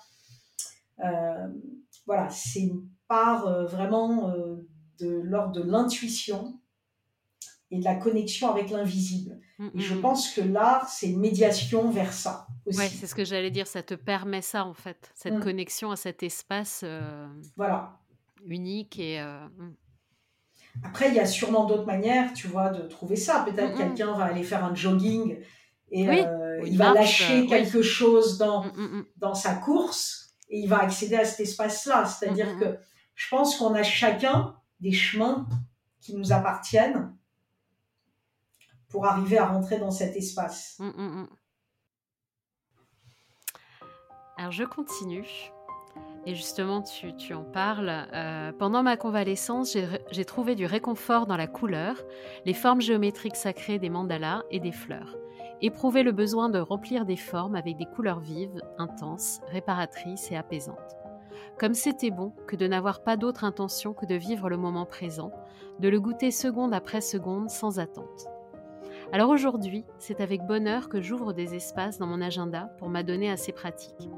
[1.03, 1.47] Euh,
[2.05, 4.33] voilà, c'est une part vraiment
[4.99, 6.59] de l'ordre de l'intuition
[7.69, 9.39] et de la connexion avec l'invisible.
[9.59, 12.44] Et je pense que l'art, c'est une médiation vers ça.
[12.67, 15.95] Oui, c'est ce que j'allais dire, ça te permet ça en fait, cette connexion à
[15.95, 17.99] cet espace euh, voilà.
[18.45, 18.97] unique.
[18.97, 19.47] Et, euh,
[20.83, 23.45] Après, il y a sûrement d'autres manières, tu vois, de trouver ça.
[23.47, 25.37] Peut-être quelqu'un va aller faire un jogging
[25.91, 28.65] et euh, il va lâcher quelque chose dans,
[29.17, 32.05] dans sa course et il va accéder à cet espace-là.
[32.05, 32.77] C'est-à-dire que
[33.13, 35.47] je pense qu'on a chacun des chemins
[36.01, 37.15] qui nous appartiennent
[38.89, 40.79] pour arriver à rentrer dans cet espace.
[44.37, 45.51] Alors je continue.
[46.25, 48.07] Et justement, tu, en parles.
[48.13, 49.77] Euh, pendant ma convalescence,
[50.11, 51.95] j'ai trouvé du réconfort dans la couleur,
[52.45, 55.15] les formes géométriques sacrées des mandalas et des fleurs.
[55.61, 60.97] Éprouvé le besoin de remplir des formes avec des couleurs vives, intenses, réparatrices et apaisantes.
[61.59, 65.31] Comme c'était bon que de n'avoir pas d'autre intention que de vivre le moment présent,
[65.79, 68.27] de le goûter seconde après seconde sans attente.
[69.13, 73.37] Alors aujourd'hui, c'est avec bonheur que j'ouvre des espaces dans mon agenda pour m'adonner à
[73.37, 74.09] ces pratiques.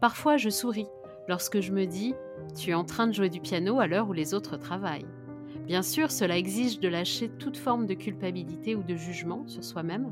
[0.00, 0.88] Parfois, je souris
[1.28, 2.14] lorsque je me dis
[2.56, 5.06] Tu es en train de jouer du piano à l'heure où les autres travaillent.
[5.66, 10.10] Bien sûr, cela exige de lâcher toute forme de culpabilité ou de jugement sur soi-même,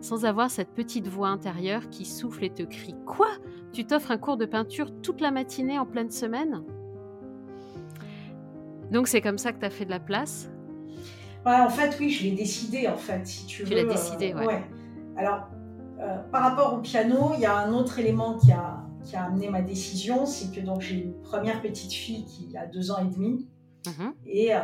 [0.00, 3.28] sans avoir cette petite voix intérieure qui souffle et te crie Quoi?
[3.72, 6.62] Tu t'offres un cours de peinture toute la matinée en pleine semaine?
[8.92, 10.50] Donc c'est comme ça que tu as fait de la place?
[11.44, 14.62] En fait, oui, je l'ai décidé, en fait, si tu, tu l'as décidé, euh, ouais.
[15.16, 15.48] Alors,
[15.98, 18.71] euh, par rapport au piano, il y a un autre élément qui a,
[19.04, 22.66] qui a amené ma décision, c'est que donc j'ai une première petite fille qui a
[22.66, 23.48] deux ans et demi.
[23.86, 24.60] Mmh et euh,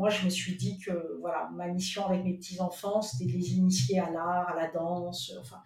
[0.00, 3.52] moi, je me suis dit que voilà, ma mission avec mes petits-enfants, c'était de les
[3.52, 5.58] initier à l'art, à la danse, enfin,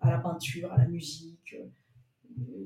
[0.00, 1.54] à la peinture, à la musique.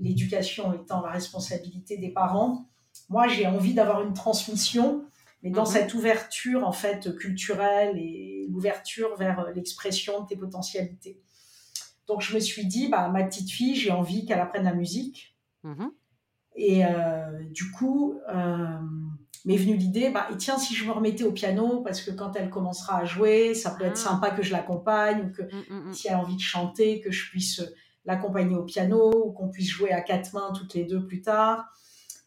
[0.01, 2.69] L'éducation étant la responsabilité des parents.
[3.09, 5.05] Moi, j'ai envie d'avoir une transmission,
[5.43, 5.73] mais dans mhm.
[5.73, 11.21] cette ouverture en fait culturelle et l'ouverture vers l'expression de tes potentialités.
[12.07, 15.37] Donc, je me suis dit, bah, ma petite fille, j'ai envie qu'elle apprenne la musique.
[15.65, 15.91] Mhm.
[16.57, 16.83] Et
[17.51, 18.19] du coup,
[19.47, 22.35] m'est venue l'idée, bah, et tiens, si je me remettais au piano, parce que quand
[22.35, 24.11] elle commencera à jouer, ça peut être ah.
[24.11, 25.93] sympa que je l'accompagne, ou que mmh, mmh, mmh.
[25.95, 27.63] si elle a envie de chanter, que je puisse
[28.05, 31.65] l'accompagner au piano, ou qu'on puisse jouer à quatre mains toutes les deux plus tard.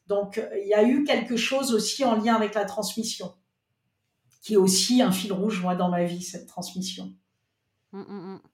[0.07, 3.33] Donc, il y a eu quelque chose aussi en lien avec la transmission,
[4.41, 7.13] qui est aussi un fil rouge, moi, dans ma vie, cette transmission.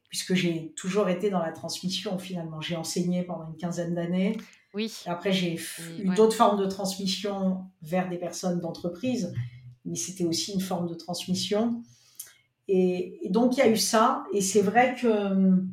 [0.09, 2.61] Puisque j'ai toujours été dans la transmission, finalement.
[2.61, 4.37] J'ai enseigné pendant une quinzaine d'années.
[4.73, 4.93] Oui.
[5.05, 5.59] Après, j'ai
[5.99, 9.33] eu d'autres formes de transmission vers des personnes d'entreprise,
[9.85, 11.81] mais c'était aussi une forme de transmission.
[12.67, 14.23] Et, donc, il y a eu ça.
[14.33, 15.69] Et c'est vrai que hum,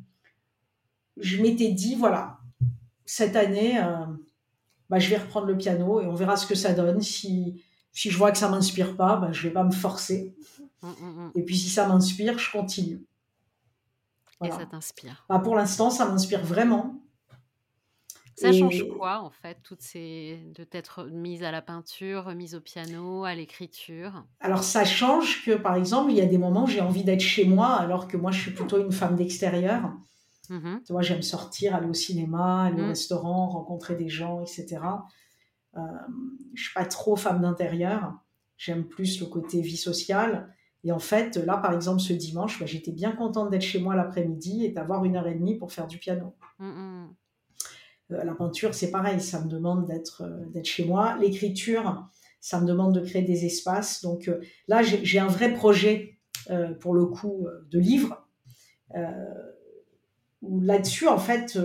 [1.17, 2.39] je m'étais dit, voilà,
[3.05, 4.07] cette année, euh,
[4.91, 7.01] bah, je vais reprendre le piano et on verra ce que ça donne.
[7.01, 9.73] Si, si je vois que ça ne m'inspire pas, bah, je ne vais pas me
[9.73, 10.35] forcer.
[11.37, 13.05] Et puis, si ça m'inspire, je continue.
[14.45, 17.03] Et ça t'inspire bah, Pour l'instant, ça m'inspire vraiment.
[18.35, 20.41] Ça change quoi, en fait, toutes ces...
[20.57, 24.25] de t'être mise à la peinture, mise au piano, à l'écriture?
[24.41, 27.21] Alors, ça change que, par exemple, il y a des moments où j'ai envie d'être
[27.21, 29.93] chez moi, alors que moi, je suis plutôt une femme d'extérieur.
[30.49, 32.89] Mmh tu vois, j'aime sortir, aller au cinéma, aller au mmh.
[32.89, 34.81] restaurant, rencontrer des gens, etc.
[35.77, 35.81] Euh,
[36.55, 38.15] je suis pas trop femme d'intérieur.
[38.57, 40.55] J'aime plus le côté vie sociale.
[40.85, 43.95] Et en fait, là, par exemple, ce dimanche, bah, j'étais bien contente d'être chez moi
[43.95, 46.35] l'après-midi et d'avoir une heure et demie pour faire du piano.
[46.59, 47.07] Mmh
[48.11, 51.17] euh, la peinture, c'est pareil, ça me demande d'être euh, chez moi.
[51.19, 52.09] L'écriture,
[52.41, 54.03] ça me demande de créer des espaces.
[54.03, 56.19] Donc euh, là, j'ai un vrai projet,
[56.81, 58.27] pour le coup, de livre.
[60.43, 61.57] là-dessus, en fait,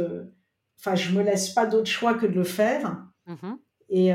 [0.80, 3.03] enfin, je me laisse pas d'autre choix que de le faire.
[3.25, 3.56] Mmh
[3.89, 4.12] et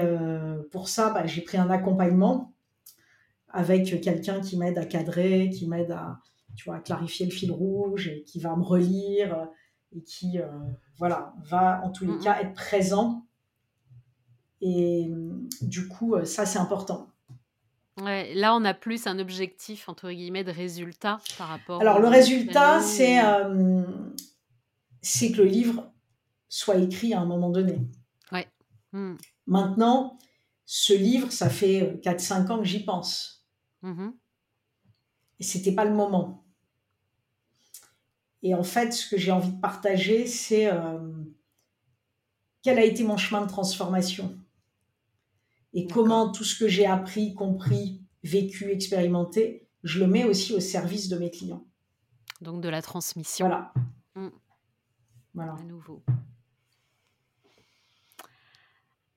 [0.70, 2.51] pour ça, bah, j'ai pris un accompagnement
[3.52, 6.18] avec quelqu'un qui m'aide à cadrer, qui m'aide à,
[6.56, 9.48] tu vois, à clarifier le fil rouge et qui va me relire
[9.94, 10.38] et qui
[10.98, 13.26] voilà, va en tous les cas être présent.
[14.60, 15.10] Et
[15.60, 17.08] du coup, euh, ça, c'est important.
[18.00, 21.80] Ouais, là, on a plus un objectif, entre guillemets, de résultat par rapport.
[21.80, 23.82] Alors, le résultat, c'est euh,
[25.02, 25.92] c'est que le livre
[26.48, 27.80] soit écrit à un moment donné.
[28.30, 28.46] Ouais.
[28.92, 29.16] Mmh.
[29.46, 30.18] Maintenant,
[30.64, 33.41] ce livre, ça fait 4-5 ans que j'y pense.
[33.82, 34.10] Mmh
[35.40, 36.44] Et c'était pas le moment.
[38.42, 40.98] Et en fait, ce que j'ai envie de partager, c'est euh,
[42.62, 44.38] quel a été mon chemin de transformation
[45.74, 50.60] et comment tout ce que j'ai appris, compris, vécu, expérimenté, je le mets aussi au
[50.60, 51.64] service de mes clients.
[52.40, 53.46] Donc de la transmission.
[53.46, 53.72] Voilà.
[54.14, 54.28] Mmh.
[55.34, 55.54] Voilà.
[55.54, 56.02] À nouveau.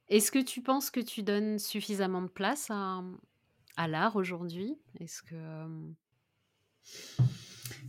[0.07, 3.03] Est-ce que tu penses que tu donnes suffisamment de place à,
[3.77, 4.77] à l'art aujourd'hui?
[4.99, 5.35] Est-ce que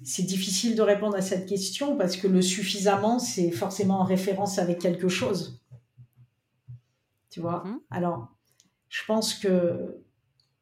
[0.03, 4.59] c'est difficile de répondre à cette question parce que le suffisamment, c'est forcément en référence
[4.59, 5.61] avec quelque chose.
[7.31, 7.64] Tu vois?
[7.64, 7.81] Mhm.
[7.90, 8.29] Alors,
[8.88, 10.03] je pense que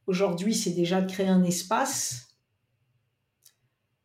[0.06, 2.36] aujourd'hui, c'est déjà de créer un espace.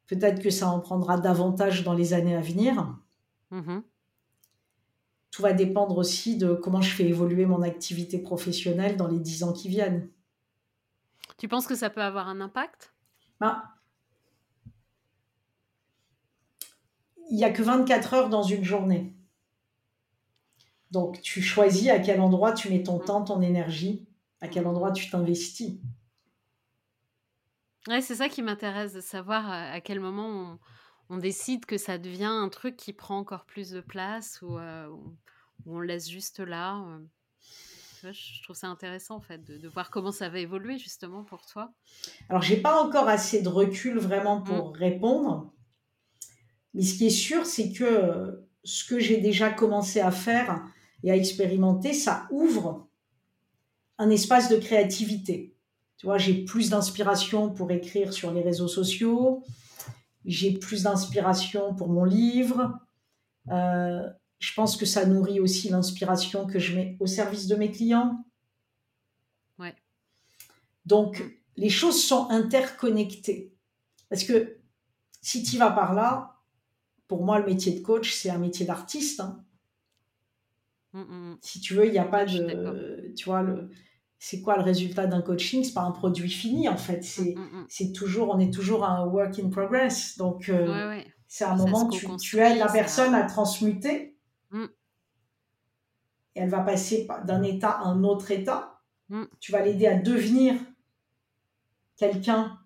[0.08, 2.97] Peut-être que ça en prendra davantage dans les années à venir.
[3.51, 3.84] Mhm.
[5.32, 9.43] Tout va dépendre aussi de comment je fais évoluer mon activité professionnelle dans les dix
[9.43, 10.10] ans qui viennent.
[11.39, 12.93] Tu penses que ça peut avoir un impact?
[13.39, 13.63] Bah,
[17.32, 19.15] il n'y a que 24 heures dans une journée.
[20.91, 24.08] Donc, tu choisis à quel endroit tu mets ton temps, ton énergie,
[24.41, 25.80] à quel endroit tu t'investis.
[27.88, 30.60] Ouais, c'est ça qui m'intéresse, de savoir à quel moment
[31.10, 34.89] on, décide que ça devient un truc qui prend encore plus de place ou, euh,
[35.65, 36.80] on laisse juste là.
[36.80, 36.99] Euh.
[38.04, 41.74] Je trouve ça intéressant en fait de, voir comment ça va évoluer justement pour toi.
[42.30, 44.78] Alors j'ai pas encore assez de recul vraiment pour mm.
[44.78, 45.54] répondre,
[46.74, 50.64] mais ce qui est sûr, c'est que euh, ce que j'ai déjà commencé à faire
[51.04, 52.88] et à expérimenter, ça ouvre
[53.98, 55.56] un espace de créativité.
[55.98, 59.44] Tu vois, j'ai plus d'inspiration pour écrire sur les réseaux sociaux,
[60.26, 62.80] j'ai plus d'inspiration pour mon livre.
[63.50, 64.08] Euh,
[64.39, 68.25] je pense que ça nourrit aussi l'inspiration que je mets au service de mes clients.
[69.60, 69.75] Ouais.
[70.86, 71.23] Donc,
[71.58, 73.54] les choses sont interconnectées.
[74.10, 74.58] Parce que
[75.21, 76.38] si tu vas par là,
[77.08, 79.19] pour moi, le métier de coach, c'est un métier d'artiste.
[79.19, 79.43] Hein.
[80.93, 81.38] Mmh, mmh, mmh.
[81.41, 83.13] Si tu veux, il n'y a pas de.
[83.17, 83.69] Tu vois, le,
[84.19, 85.63] c'est quoi le résultat d'un coaching?
[85.63, 87.04] C'est pas un produit fini, en fait.
[87.04, 87.36] C'est,
[87.67, 90.17] c'est toujours, on est toujours un work in progress.
[90.17, 94.09] Donc, euh, c'est un moment où tu, tu aides la personne à transmuter.
[94.54, 98.82] Et elle va passer d'un état à un autre état.
[99.40, 100.56] Tu vas l'aider à devenir
[101.98, 102.60] quelqu'un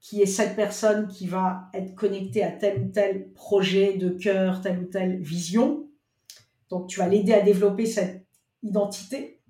[0.00, 4.60] qui est cette personne qui va être connectée à tel ou tel projet de cœur,
[4.60, 5.88] telle ou telle vision.
[6.68, 8.26] Donc, tu vas l'aider à développer cette
[8.62, 9.42] identité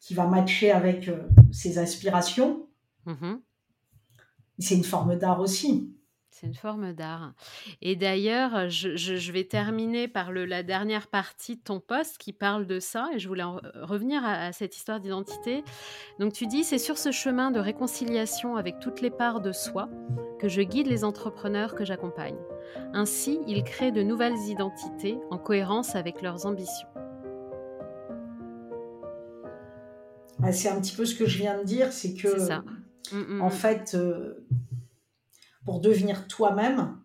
[0.00, 2.68] qui va matcher avec euh, ses aspirations.
[3.06, 3.40] Mhm.
[4.58, 5.94] C'est une forme d'art aussi.
[6.30, 7.32] C'est une forme d'art.
[7.82, 12.66] Et d'ailleurs, je, vais terminer par le, la dernière partie de ton poste qui parle
[12.66, 15.64] de ça, et je voulais revenir à, cette histoire d'identité.
[16.18, 19.88] Donc tu dis, c'est sur ce chemin de réconciliation avec toutes les parts de soi
[20.38, 22.38] que je guide les entrepreneurs que j'accompagne.
[22.94, 26.88] Ainsi, ils créent de nouvelles identités en cohérence avec leurs ambitions.
[30.42, 32.62] Ah, c'est un petit peu ce que je viens de dire, c'est que, ça.
[33.12, 33.50] Mm, mm, en mm.
[33.50, 34.46] fait, euh,
[35.64, 36.98] pour devenir toi-même,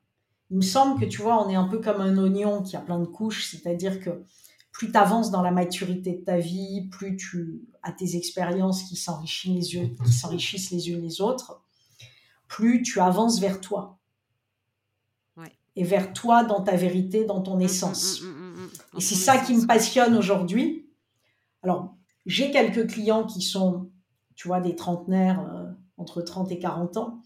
[0.51, 2.81] il me semble que tu vois, on est un peu comme un oignon qui a
[2.81, 4.23] plein de couches, c'est-à-dire que
[4.71, 8.95] plus tu avances dans la maturité de ta vie, plus tu as tes expériences qui
[8.95, 11.63] s'enrichissent les, qui s'enrichissent les unes les autres,
[12.47, 13.99] plus tu avances vers toi.
[15.77, 18.21] Et vers toi dans ta vérité, dans ton essence.
[18.97, 20.89] Et c'est ça qui me passionne aujourd'hui.
[21.63, 23.91] Alors, j'ai quelques clients qui sont,
[24.35, 27.21] tu vois, des trentenaires euh, entre 30 et 40 ans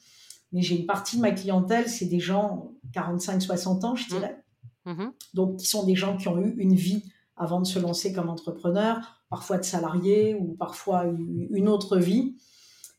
[0.51, 4.07] mais j'ai une partie de ma clientèle, c'est des gens 45-60 ans, je mmh.
[4.07, 4.43] dirais.
[4.85, 5.05] Mmh.
[5.33, 8.29] Donc, qui sont des gens qui ont eu une vie avant de se lancer comme
[8.29, 12.35] entrepreneur, parfois de salarié ou parfois une autre vie.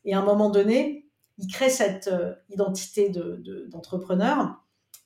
[0.05, 4.51] Et à un moment donné, ils créent cette euh, identité d'entrepreneur, de,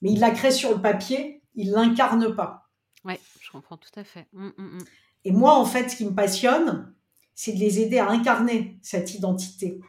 [0.01, 2.69] mais ils la créent sur le papier, ils ne l'incarnent pas.
[3.03, 4.27] Oui, je comprends tout à fait.
[4.33, 4.79] Mmh,
[5.25, 6.93] Et moi, en fait, ce qui me passionne,
[7.33, 9.81] c'est de les aider à incarner cette identité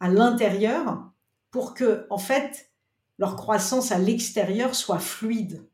[0.00, 1.10] à l'intérieur
[1.50, 2.70] pour que, en fait,
[3.18, 5.66] leur croissance à l'extérieur soit fluide.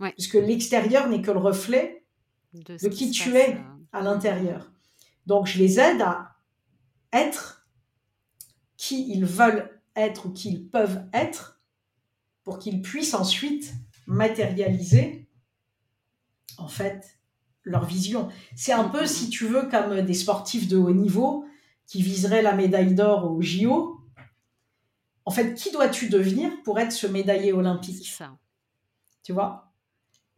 [0.00, 2.04] Puisque l'extérieur n'est que le reflet
[2.52, 3.58] de, qui, tu es euh,
[3.92, 4.70] à l'intérieur.
[5.24, 6.36] Donc, je les aide à
[7.12, 7.66] être
[8.76, 11.60] qui ils veulent être ou qui ils peuvent être
[12.42, 13.72] pour qu'ils puissent ensuite
[14.06, 15.26] matérialiser,
[16.58, 17.18] en fait,
[17.62, 18.28] leur vision.
[18.54, 21.46] C'est un peu, si tu veux, comme des sportifs de haut niveau
[21.86, 23.93] qui viseraient la médaille d'or au JO
[25.24, 28.36] en fait, qui dois-tu devenir pour être ce médaillé olympique ça.
[29.22, 29.72] Tu vois?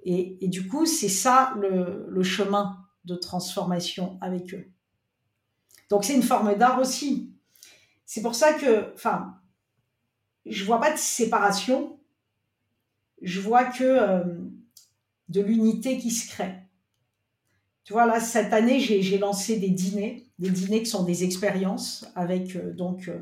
[0.05, 4.70] Et, du coup, c'est ça le, chemin de transformation avec eux.
[5.90, 7.33] Donc, c'est une forme d'art aussi.
[8.05, 9.40] C'est pour ça que, enfin,
[10.44, 11.99] je vois pas de séparation.
[13.20, 14.22] Je vois que euh,
[15.29, 16.55] de l'unité qui se crée.
[17.83, 22.07] Tu vois, là, cette année, j'ai lancé des dîners, des dîners qui sont des expériences
[22.14, 23.20] avec euh, donc euh,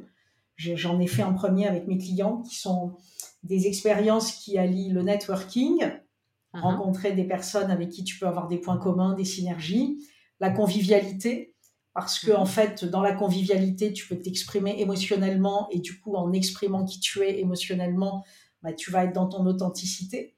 [0.57, 2.97] J'en ai fait un premier avec mes clients qui sont
[3.43, 6.61] des expériences qui allient le networking, uh-huh.
[6.61, 9.99] rencontrer des personnes avec qui tu peux avoir des points communs, des synergies,
[10.40, 11.55] la convivialité,
[11.93, 12.49] parce que en uh-huh.
[12.49, 17.23] fait, dans la convivialité, tu peux t'exprimer émotionnellement et du coup, en exprimant qui tu
[17.23, 18.25] es émotionnellement,
[18.62, 20.37] bah, tu vas être dans ton authenticité.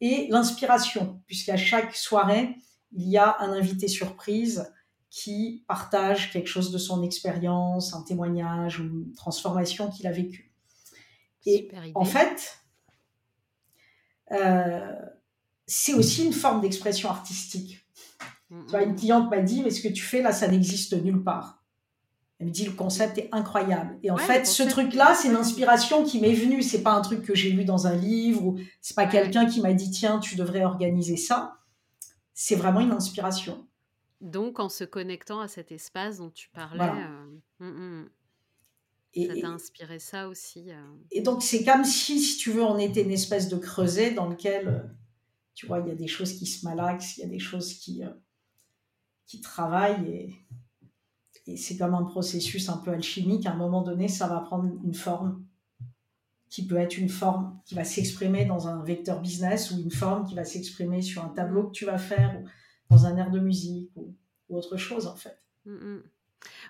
[0.00, 2.56] Et l'inspiration, puisqu'à chaque soirée,
[2.92, 4.72] il y a un invité surprise
[5.14, 10.52] qui partage quelque chose de son expérience, un témoignage ou une transformation qu'il a vécue.
[11.46, 12.58] Et en fait,
[14.32, 14.92] euh,
[15.68, 17.86] c'est aussi une forme d'expression artistique.
[18.48, 21.22] Tu vois, une cliente m'a dit, mais ce que tu fais là, ça n'existe nulle
[21.22, 21.62] part.
[22.40, 23.96] Elle me dit, le concept est incroyable.
[24.02, 26.60] Et en fait, ce truc-là, c'est une inspiration qui m'est venue.
[26.60, 29.60] C'est pas un truc que j'ai lu dans un livre ou c'est pas quelqu'un qui
[29.60, 31.58] m'a dit, tiens, tu devrais organiser ça.
[32.32, 33.64] C'est vraiment une inspiration.
[34.24, 38.10] Donc, en se connectant à cet espace dont tu parlais, euh, mmh, mmh.
[39.12, 40.72] Et, ça t'a inspiré ça aussi.
[40.72, 40.82] Euh.
[41.10, 44.26] Et donc, c'est comme si, si tu veux, on était une espèce de creuset dans
[44.26, 44.80] lequel, euh,
[45.54, 47.74] tu vois, il y a des choses qui se malaxent, il y a des choses
[47.74, 48.00] qui,
[49.26, 50.08] qui travaillent.
[50.08, 50.34] Et,
[51.46, 53.44] et c'est comme un processus un peu alchimique.
[53.44, 55.44] À un moment donné, ça va prendre une forme
[56.48, 60.26] qui peut être une forme qui va s'exprimer dans un vecteur business ou une forme
[60.26, 62.42] qui va s'exprimer sur un tableau que tu vas faire
[62.90, 64.14] dans un air de musique ou,
[64.48, 65.42] autre chose en fait.
[65.66, 66.02] Oui, mmh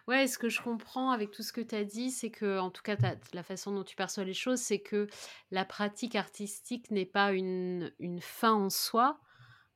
[0.07, 2.70] Ouais, ce que je comprends avec tout ce que tu as dit, c'est que, en
[2.70, 2.96] tout cas,
[3.33, 5.09] la façon dont tu perçois les choses, c'est que
[5.51, 9.18] la pratique artistique n'est pas une, une, fin en soi,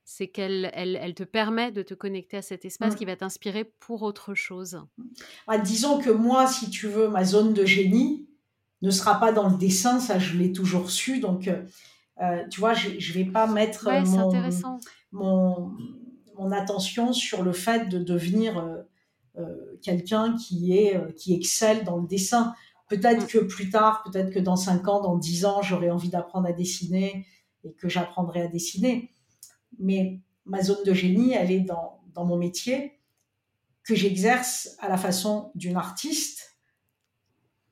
[0.04, 2.96] c'est qu'elle elle, elle, te permet de te connecter à cet espace mmh.
[2.96, 4.80] qui va t'inspirer pour autre chose.
[5.46, 8.28] Ah, disons que moi, si tu veux, ma zone de génie
[8.82, 11.62] ne sera pas dans le dessin, ça je l'ai toujours su, donc euh,
[12.22, 14.32] euh, tu vois, je ne vais pas mettre ouais, mon,
[15.12, 15.76] mon,
[16.38, 18.82] mon attention sur le fait de devenir euh,
[19.38, 22.54] euh, quelqu'un qui est euh, qui excelle dans le dessin.
[22.88, 23.26] Peut-être mm.
[23.26, 26.52] que plus tard, peut-être que dans 5 ans, dans 10 ans, j'aurai envie d'apprendre à
[26.52, 27.26] dessiner
[27.64, 29.12] et que j'apprendrai à dessiner.
[29.78, 32.98] Mais ma zone de génie, elle est dans, dans mon métier
[33.82, 36.58] que j'exerce à la façon d'une artiste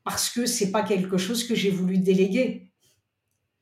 [0.02, 2.70] parce que c'est pas quelque chose que j'ai voulu déléguer.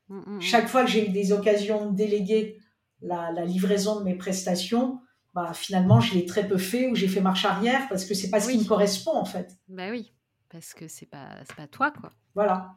[0.09, 2.59] Mm, mm, Chaque fois que j'ai eu des occasions de déléguer
[3.01, 4.99] la, livraison de mes prestations,
[5.33, 8.29] bah, finalement, je l'ai très peu fait ou j'ai fait marche arrière parce que c'est
[8.29, 9.57] pas ce qui me correspond en fait.
[9.67, 10.13] Bah oui,
[10.49, 12.11] parce que c'est pas, pas toi quoi.
[12.35, 12.75] Voilà.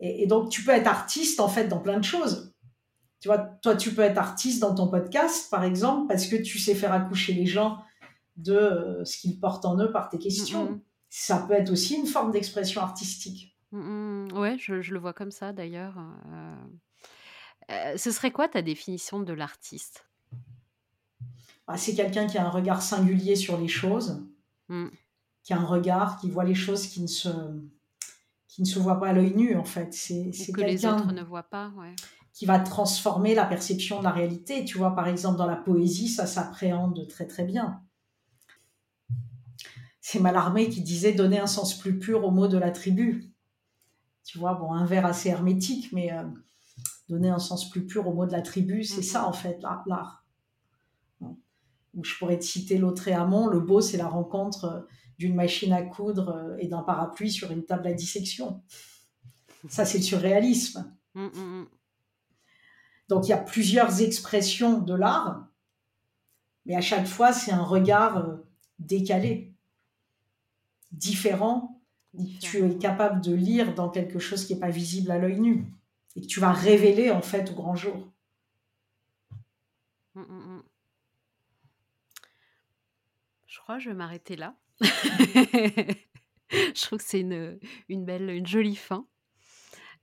[0.00, 2.52] Et, donc, tu peux être artiste en fait dans plein de choses.
[3.20, 6.58] Tu vois, toi, tu peux être artiste dans ton podcast, par exemple, parce que tu
[6.58, 7.78] sais faire accoucher les gens
[8.36, 10.80] de euh, ce qu'ils portent en eux par tes questions.
[11.08, 13.56] Ça peut être aussi une forme d'expression artistique.
[13.70, 15.96] ouais, je, je, le vois comme ça d'ailleurs.
[15.98, 16.56] Euh,
[17.70, 20.06] euh, ce serait quoi ta définition de l'artiste?
[21.66, 24.26] Bah, C'est quelqu'un qui a un regard singulier sur les choses,
[24.68, 24.88] mmh.
[25.44, 27.28] qui a un regard, qui voit les choses qui ne se,
[28.48, 29.94] qui ne se voient pas à l'œil nu, en fait.
[29.94, 31.94] C'est que les autres ne voient pas, ouais.
[32.34, 34.64] Qui va transformer la perception de la réalité.
[34.64, 37.82] Tu vois, par exemple, dans la poésie, ça s'appréhende très très bien.
[40.00, 43.32] C'est Mallarmé qui disait donner un sens plus pur au mot de la tribu.
[44.24, 46.24] Tu vois, bon, un vers assez hermétique, mais euh,
[47.12, 50.24] donner un sens plus pur au mot de la tribu, c'est ça en fait, l'art.
[51.94, 54.80] Ou je pourrais te citer l'autre Amont, le beau, c'est la rencontre euh,
[55.18, 58.62] d'une machine à coudre euh, et d'un parapluie sur une table à dissection.
[59.68, 60.90] Ça, c'est le surréalisme.
[61.14, 61.66] Mm, mm, mm.
[63.10, 65.48] Donc, il y a plusieurs expressions de l'art,
[66.64, 68.36] mais à chaque fois, c'est un regard euh,
[68.78, 69.54] décalé,
[70.92, 71.82] différent.
[72.40, 75.66] Tu es capable de lire dans quelque chose qui n'est pas visible à l'œil nu
[76.16, 78.12] et que tu vas révéler en fait au grand jour.
[83.46, 84.54] Je crois que je vais m'arrêter là.
[86.50, 87.58] je trouve que c'est une,
[87.88, 89.06] une, belle, une jolie fin.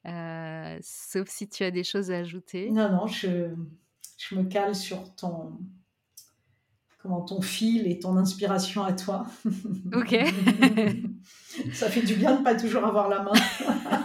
[0.05, 2.71] Euh, sauf si tu as des choses à ajouter.
[2.71, 3.53] Non, non, je,
[4.17, 5.59] je me cale sur ton,
[6.99, 9.25] comment, ton fil et ton inspiration à toi.
[9.93, 10.15] Ok.
[11.73, 13.33] Ça fait du bien de pas toujours avoir la main.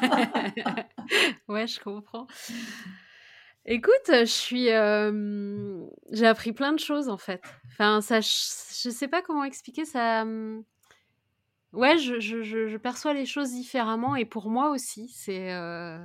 [1.49, 2.27] ouais, je comprends.
[3.67, 5.81] Écoute, je suis, euh,
[6.13, 7.43] j'ai appris plein de choses en fait.
[7.73, 10.25] Enfin, ça, je, sais pas comment expliquer ça.
[11.73, 15.53] Ouais, je, je, je, perçois les choses différemment et pour moi aussi, c'est.
[15.53, 15.99] Euh,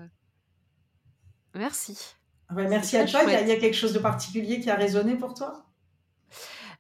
[1.54, 2.16] merci.
[2.56, 3.22] Ouais, merci à toi.
[3.24, 5.66] Il y, a, il y, a quelque chose de particulier qui a résonné pour toi?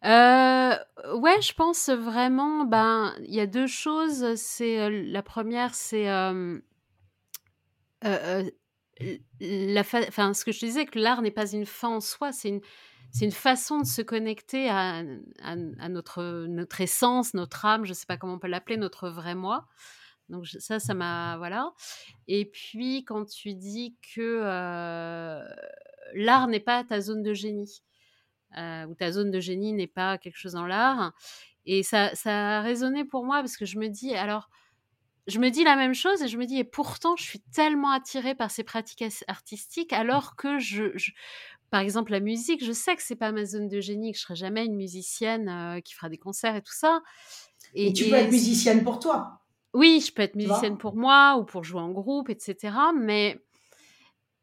[0.05, 0.75] Euh,
[1.13, 4.35] ouais, je pense vraiment, ben, il y a deux choses.
[4.35, 6.59] C'est la première, c'est euh,
[8.01, 13.31] la ce que je disais, que l'art n'est pas une fin en soi, c'est une,
[13.31, 15.03] façon de se connecter à,
[15.89, 16.47] notre,
[16.79, 19.65] essence, notre âme, je sais pas comment on peut l'appeler, notre vrai moi.
[20.29, 21.73] Donc ça, ça m'a voilà.
[22.27, 24.41] Et puis quand tu dis que
[26.13, 27.81] l'art n'est pas ta zone de génie,
[28.55, 31.13] où ta zone de génie n'est pas quelque chose dans l'art.
[31.65, 34.49] Et ça, ça a résonné pour moi parce que je me dis, alors,
[35.29, 37.91] je me dis la même chose et je me dis, et pourtant, je suis tellement
[37.91, 40.91] attirée par ces pratiques artistiques alors que je,
[41.69, 44.23] par exemple, la musique, je sais que c'est pas ma zone de génie, que je
[44.23, 47.01] serai jamais une musicienne euh, qui fera des concerts et tout ça.
[47.75, 49.41] Et, tu peux être musicienne pour toi.
[49.73, 52.73] Oui, je peux être musicienne pour moi ou pour jouer en groupe, etc.
[52.99, 53.39] Mais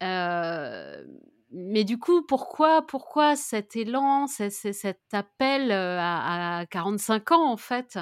[0.02, 1.04] euh,
[1.50, 7.98] mais du coup, pourquoi, pourquoi cet élan, cet appel à, à 45 ans en fait?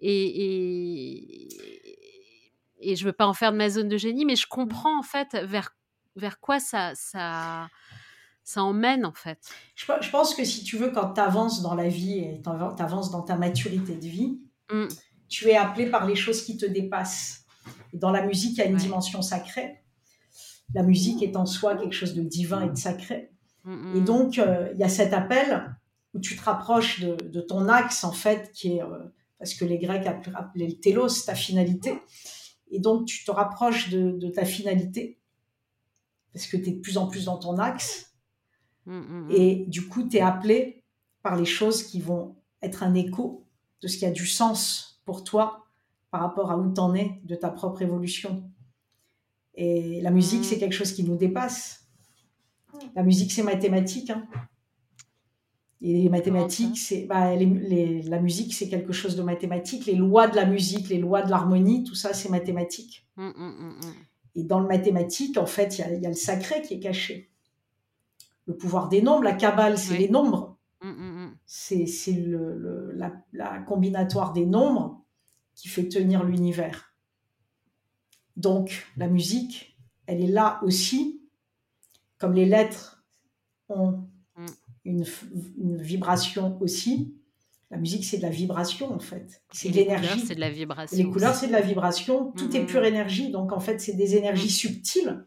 [0.00, 2.13] Et, et,
[2.82, 4.50] je veux pas en faire de ma zone de génie, mais je mmh.
[4.50, 5.76] comprends en fait vers,
[6.16, 7.68] vers quoi ça, ça,
[8.42, 9.38] ça emmène en fait.
[9.74, 12.82] Je, je pense que si tu veux, quand tu avances dans la vie et tu
[12.82, 14.38] avances dans ta maturité de vie,
[14.70, 14.86] mmh.
[15.28, 17.44] tu es appelé par les choses qui te dépassent.
[17.92, 19.84] Et dans la musique, il y a une dimension sacrée
[20.72, 23.30] la musique est en soi quelque chose de divin et de sacré.
[23.94, 25.74] Et donc, euh, il y a cet appel
[26.12, 28.98] où tu te rapproches de, ton axe, en fait, qui est, euh,
[29.38, 31.98] parce que les Grecs appelaient le télos, ta finalité.
[32.74, 35.20] Et donc, tu te rapproches de, ta finalité,
[36.32, 38.12] parce que tu es de plus en plus dans ton axe.
[39.30, 40.84] Et du coup, tu es appelé
[41.22, 43.46] par les choses qui vont être un écho
[43.80, 45.66] de ce qui a du sens pour toi
[46.10, 48.50] par rapport à où tu en es de ta propre évolution.
[49.54, 51.86] Et la musique, c'est quelque chose qui nous dépasse.
[52.96, 54.10] La musique, c'est mathématique.
[54.10, 54.26] Hein.
[55.80, 59.86] Et les mathématiques, c'est bah, la musique, c'est quelque chose de mathématique.
[59.86, 63.06] Les lois de la musique, les lois de l'harmonie, tout ça, c'est mathématique.
[63.16, 63.80] Mm, mm,
[64.36, 67.30] et dans le mathématique, en fait, il y, a le sacré qui est caché.
[68.46, 70.58] Le pouvoir des nombres, la cabale, c'est les nombres.
[71.46, 75.02] C'est la, la combinatoire des nombres
[75.54, 76.94] qui fait tenir l'univers.
[78.36, 81.22] Donc la musique, elle est là aussi,
[82.18, 83.04] comme les lettres
[83.68, 84.04] ont
[84.84, 85.04] une,
[85.80, 87.14] vibration aussi.
[87.70, 89.42] La musique, c'est de la vibration en fait.
[89.52, 90.20] C'est de l'énergie.
[90.20, 90.96] C'est de la vibration.
[90.96, 92.32] Les couleurs, c'est de la vibration.
[92.32, 93.30] Tout est mm, pure énergie.
[93.30, 95.26] Donc en fait, c'est des énergies subtiles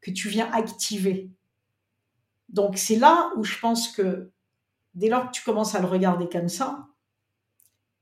[0.00, 1.30] que tu viens activer.
[2.48, 4.30] Donc c'est là où je pense que
[4.94, 6.86] dès lors que tu commences à le regarder comme ça,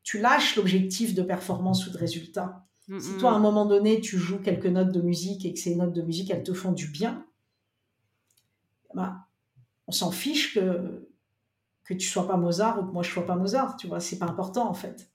[0.03, 2.67] tu lâches l'objectif de performance ou de résultat.
[2.89, 5.59] Mm, Si toi, à un moment donné, tu joues quelques notes de musique et que
[5.59, 7.27] ces notes de musique, elles te font du bien,
[8.95, 9.26] bah,
[9.87, 11.09] on s'en fiche que,
[11.85, 14.19] que tu sois pas Mozart ou que moi je sois pas Mozart, tu vois, c'est
[14.19, 15.11] pas important en fait.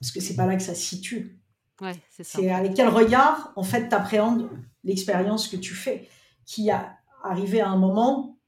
[0.00, 1.40] Parce que c'est pas là que ça se situe.
[1.80, 2.38] Ouais, c'est ça.
[2.38, 4.48] C'est avec quel regard, en fait, tu appréhendes
[4.84, 6.08] l'expérience que tu fais,
[6.44, 8.38] qui a arrivé à un moment,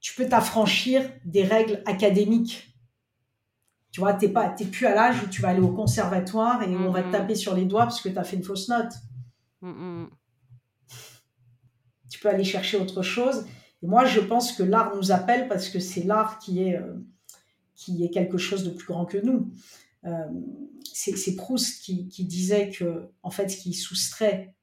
[0.00, 2.74] tu peux t'affranchir des règles académiques.
[3.92, 6.78] Tu vois, tu n'es plus à l'âge où tu vas aller au conservatoire et où
[6.78, 8.92] on va te taper sur les doigts parce que tu as fait une fausse note.
[12.08, 13.46] Tu peux aller chercher autre chose.
[13.82, 16.94] Et moi, je pense que l'art nous appelle parce que c'est l'art qui est, euh,
[17.74, 19.50] qui est quelque chose de plus grand que nous.
[20.04, 20.26] Euh,
[20.92, 24.54] c'est Proust qui, qui disait que, en fait, ce qui soustrait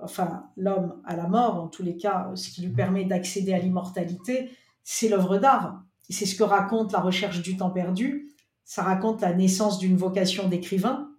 [0.00, 3.58] enfin, l'homme à la mort, en tous les cas, ce qui lui permet d'accéder à
[3.58, 4.50] l'immortalité,
[4.84, 5.82] c'est l'œuvre d'art.
[6.08, 8.32] Et c'est ce que raconte la recherche du temps perdu.
[8.64, 11.10] Ça raconte la naissance d'une vocation d'écrivain.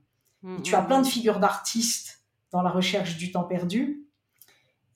[0.41, 4.05] Mm, Et tu as mm, plein de figures d'artistes dans la recherche du temps perdu.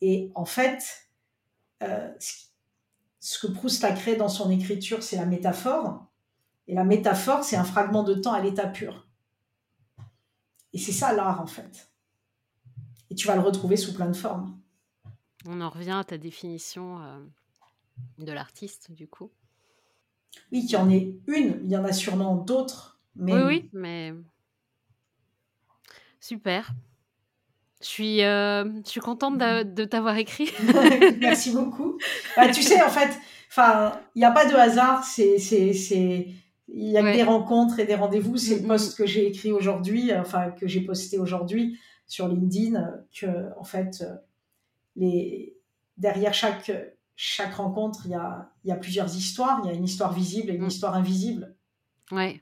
[0.02, 1.10] Et en fait,
[1.84, 2.12] euh,
[3.20, 6.06] ce- que Proust a créé dans son écriture, c'est la métaphore.
[6.68, 9.08] Et la métaphore, c'est un fragment de temps à l'état pur.
[10.74, 11.90] Et c'est ça l'art, en fait.
[13.10, 14.60] Et tu vas le retrouver sous plein de formes.
[15.46, 17.20] On en revient à ta définition euh,
[18.18, 19.30] de l'artiste, du coup.
[20.52, 23.00] Oui, qu'il y en ait une, il y en a sûrement d'autres.
[23.16, 24.14] Mais Oui, oui, mais
[26.20, 26.72] super.
[27.84, 30.50] Je suis, euh, je suis contente d'a- de t'avoir écrit.
[31.20, 32.00] Merci beaucoup.
[32.38, 33.10] Bah, tu sais, en fait,
[34.16, 35.04] il n'y a pas de hasard.
[35.04, 35.36] C'est,
[36.70, 38.38] il y a que des rencontres et des rendez-vous.
[38.38, 41.78] C'est Mm, le post que j'ai écrit aujourd'hui, enfin que j'ai posté aujourd'hui
[42.08, 43.28] sur LinkedIn, que
[43.60, 44.04] en fait,
[44.96, 45.56] les
[45.98, 46.72] derrière chaque
[47.16, 49.62] chaque rencontre, il y a, y a plusieurs histoires.
[49.64, 50.68] Il y a une histoire visible et une Mm.
[50.68, 51.56] histoire invisible.
[52.12, 52.42] Ouais,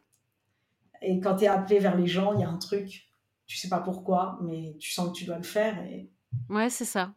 [1.02, 3.10] Et quand tu es appelé vers les gens, il y a un truc,
[3.52, 5.78] tu sais pas pourquoi, mais tu sens que tu dois le faire.
[5.86, 6.10] Et,
[6.50, 7.14] ouais, c'est ça.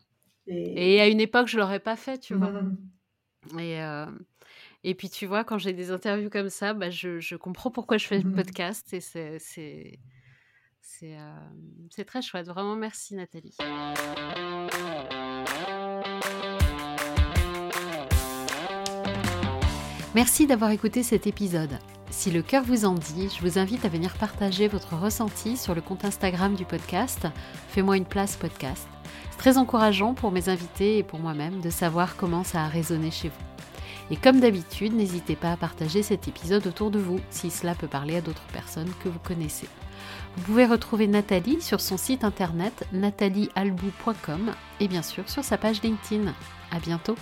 [0.48, 0.96] et...
[0.96, 2.50] Et à une époque, je l'aurais pas fait, tu vois.
[2.50, 3.60] Mhm.
[3.60, 4.06] Et, euh,
[4.82, 7.98] et puis, tu vois, quand j'ai des interviews comme ça, bah, je, je comprends pourquoi
[7.98, 8.34] je fais le Mhm.
[8.34, 8.92] podcast.
[8.92, 10.00] Et c'est, c'est,
[10.80, 11.38] c'est, euh,
[11.90, 12.48] c'est très chouette.
[12.48, 13.56] Vraiment, merci, Nathalie.
[20.14, 21.76] Merci d'avoir écouté cet épisode.
[22.10, 25.74] Si le cœur vous en dit, je vous invite à venir partager votre ressenti sur
[25.74, 27.26] le compte Instagram du podcast
[27.70, 28.86] Fais-moi une place podcast.
[29.32, 33.10] C'est très encourageant pour mes invités et pour moi-même de savoir comment ça a résonné
[33.10, 34.14] chez vous.
[34.14, 37.88] Et comme d'habitude, n'hésitez pas à partager cet épisode autour de vous si cela peut
[37.88, 39.68] parler à d'autres personnes que vous connaissez.
[40.36, 45.82] Vous pouvez retrouver Nathalie sur son site internet nathaliealbou.com et bien sûr sur sa page
[45.82, 46.32] LinkedIn.
[46.70, 47.16] À bientôt!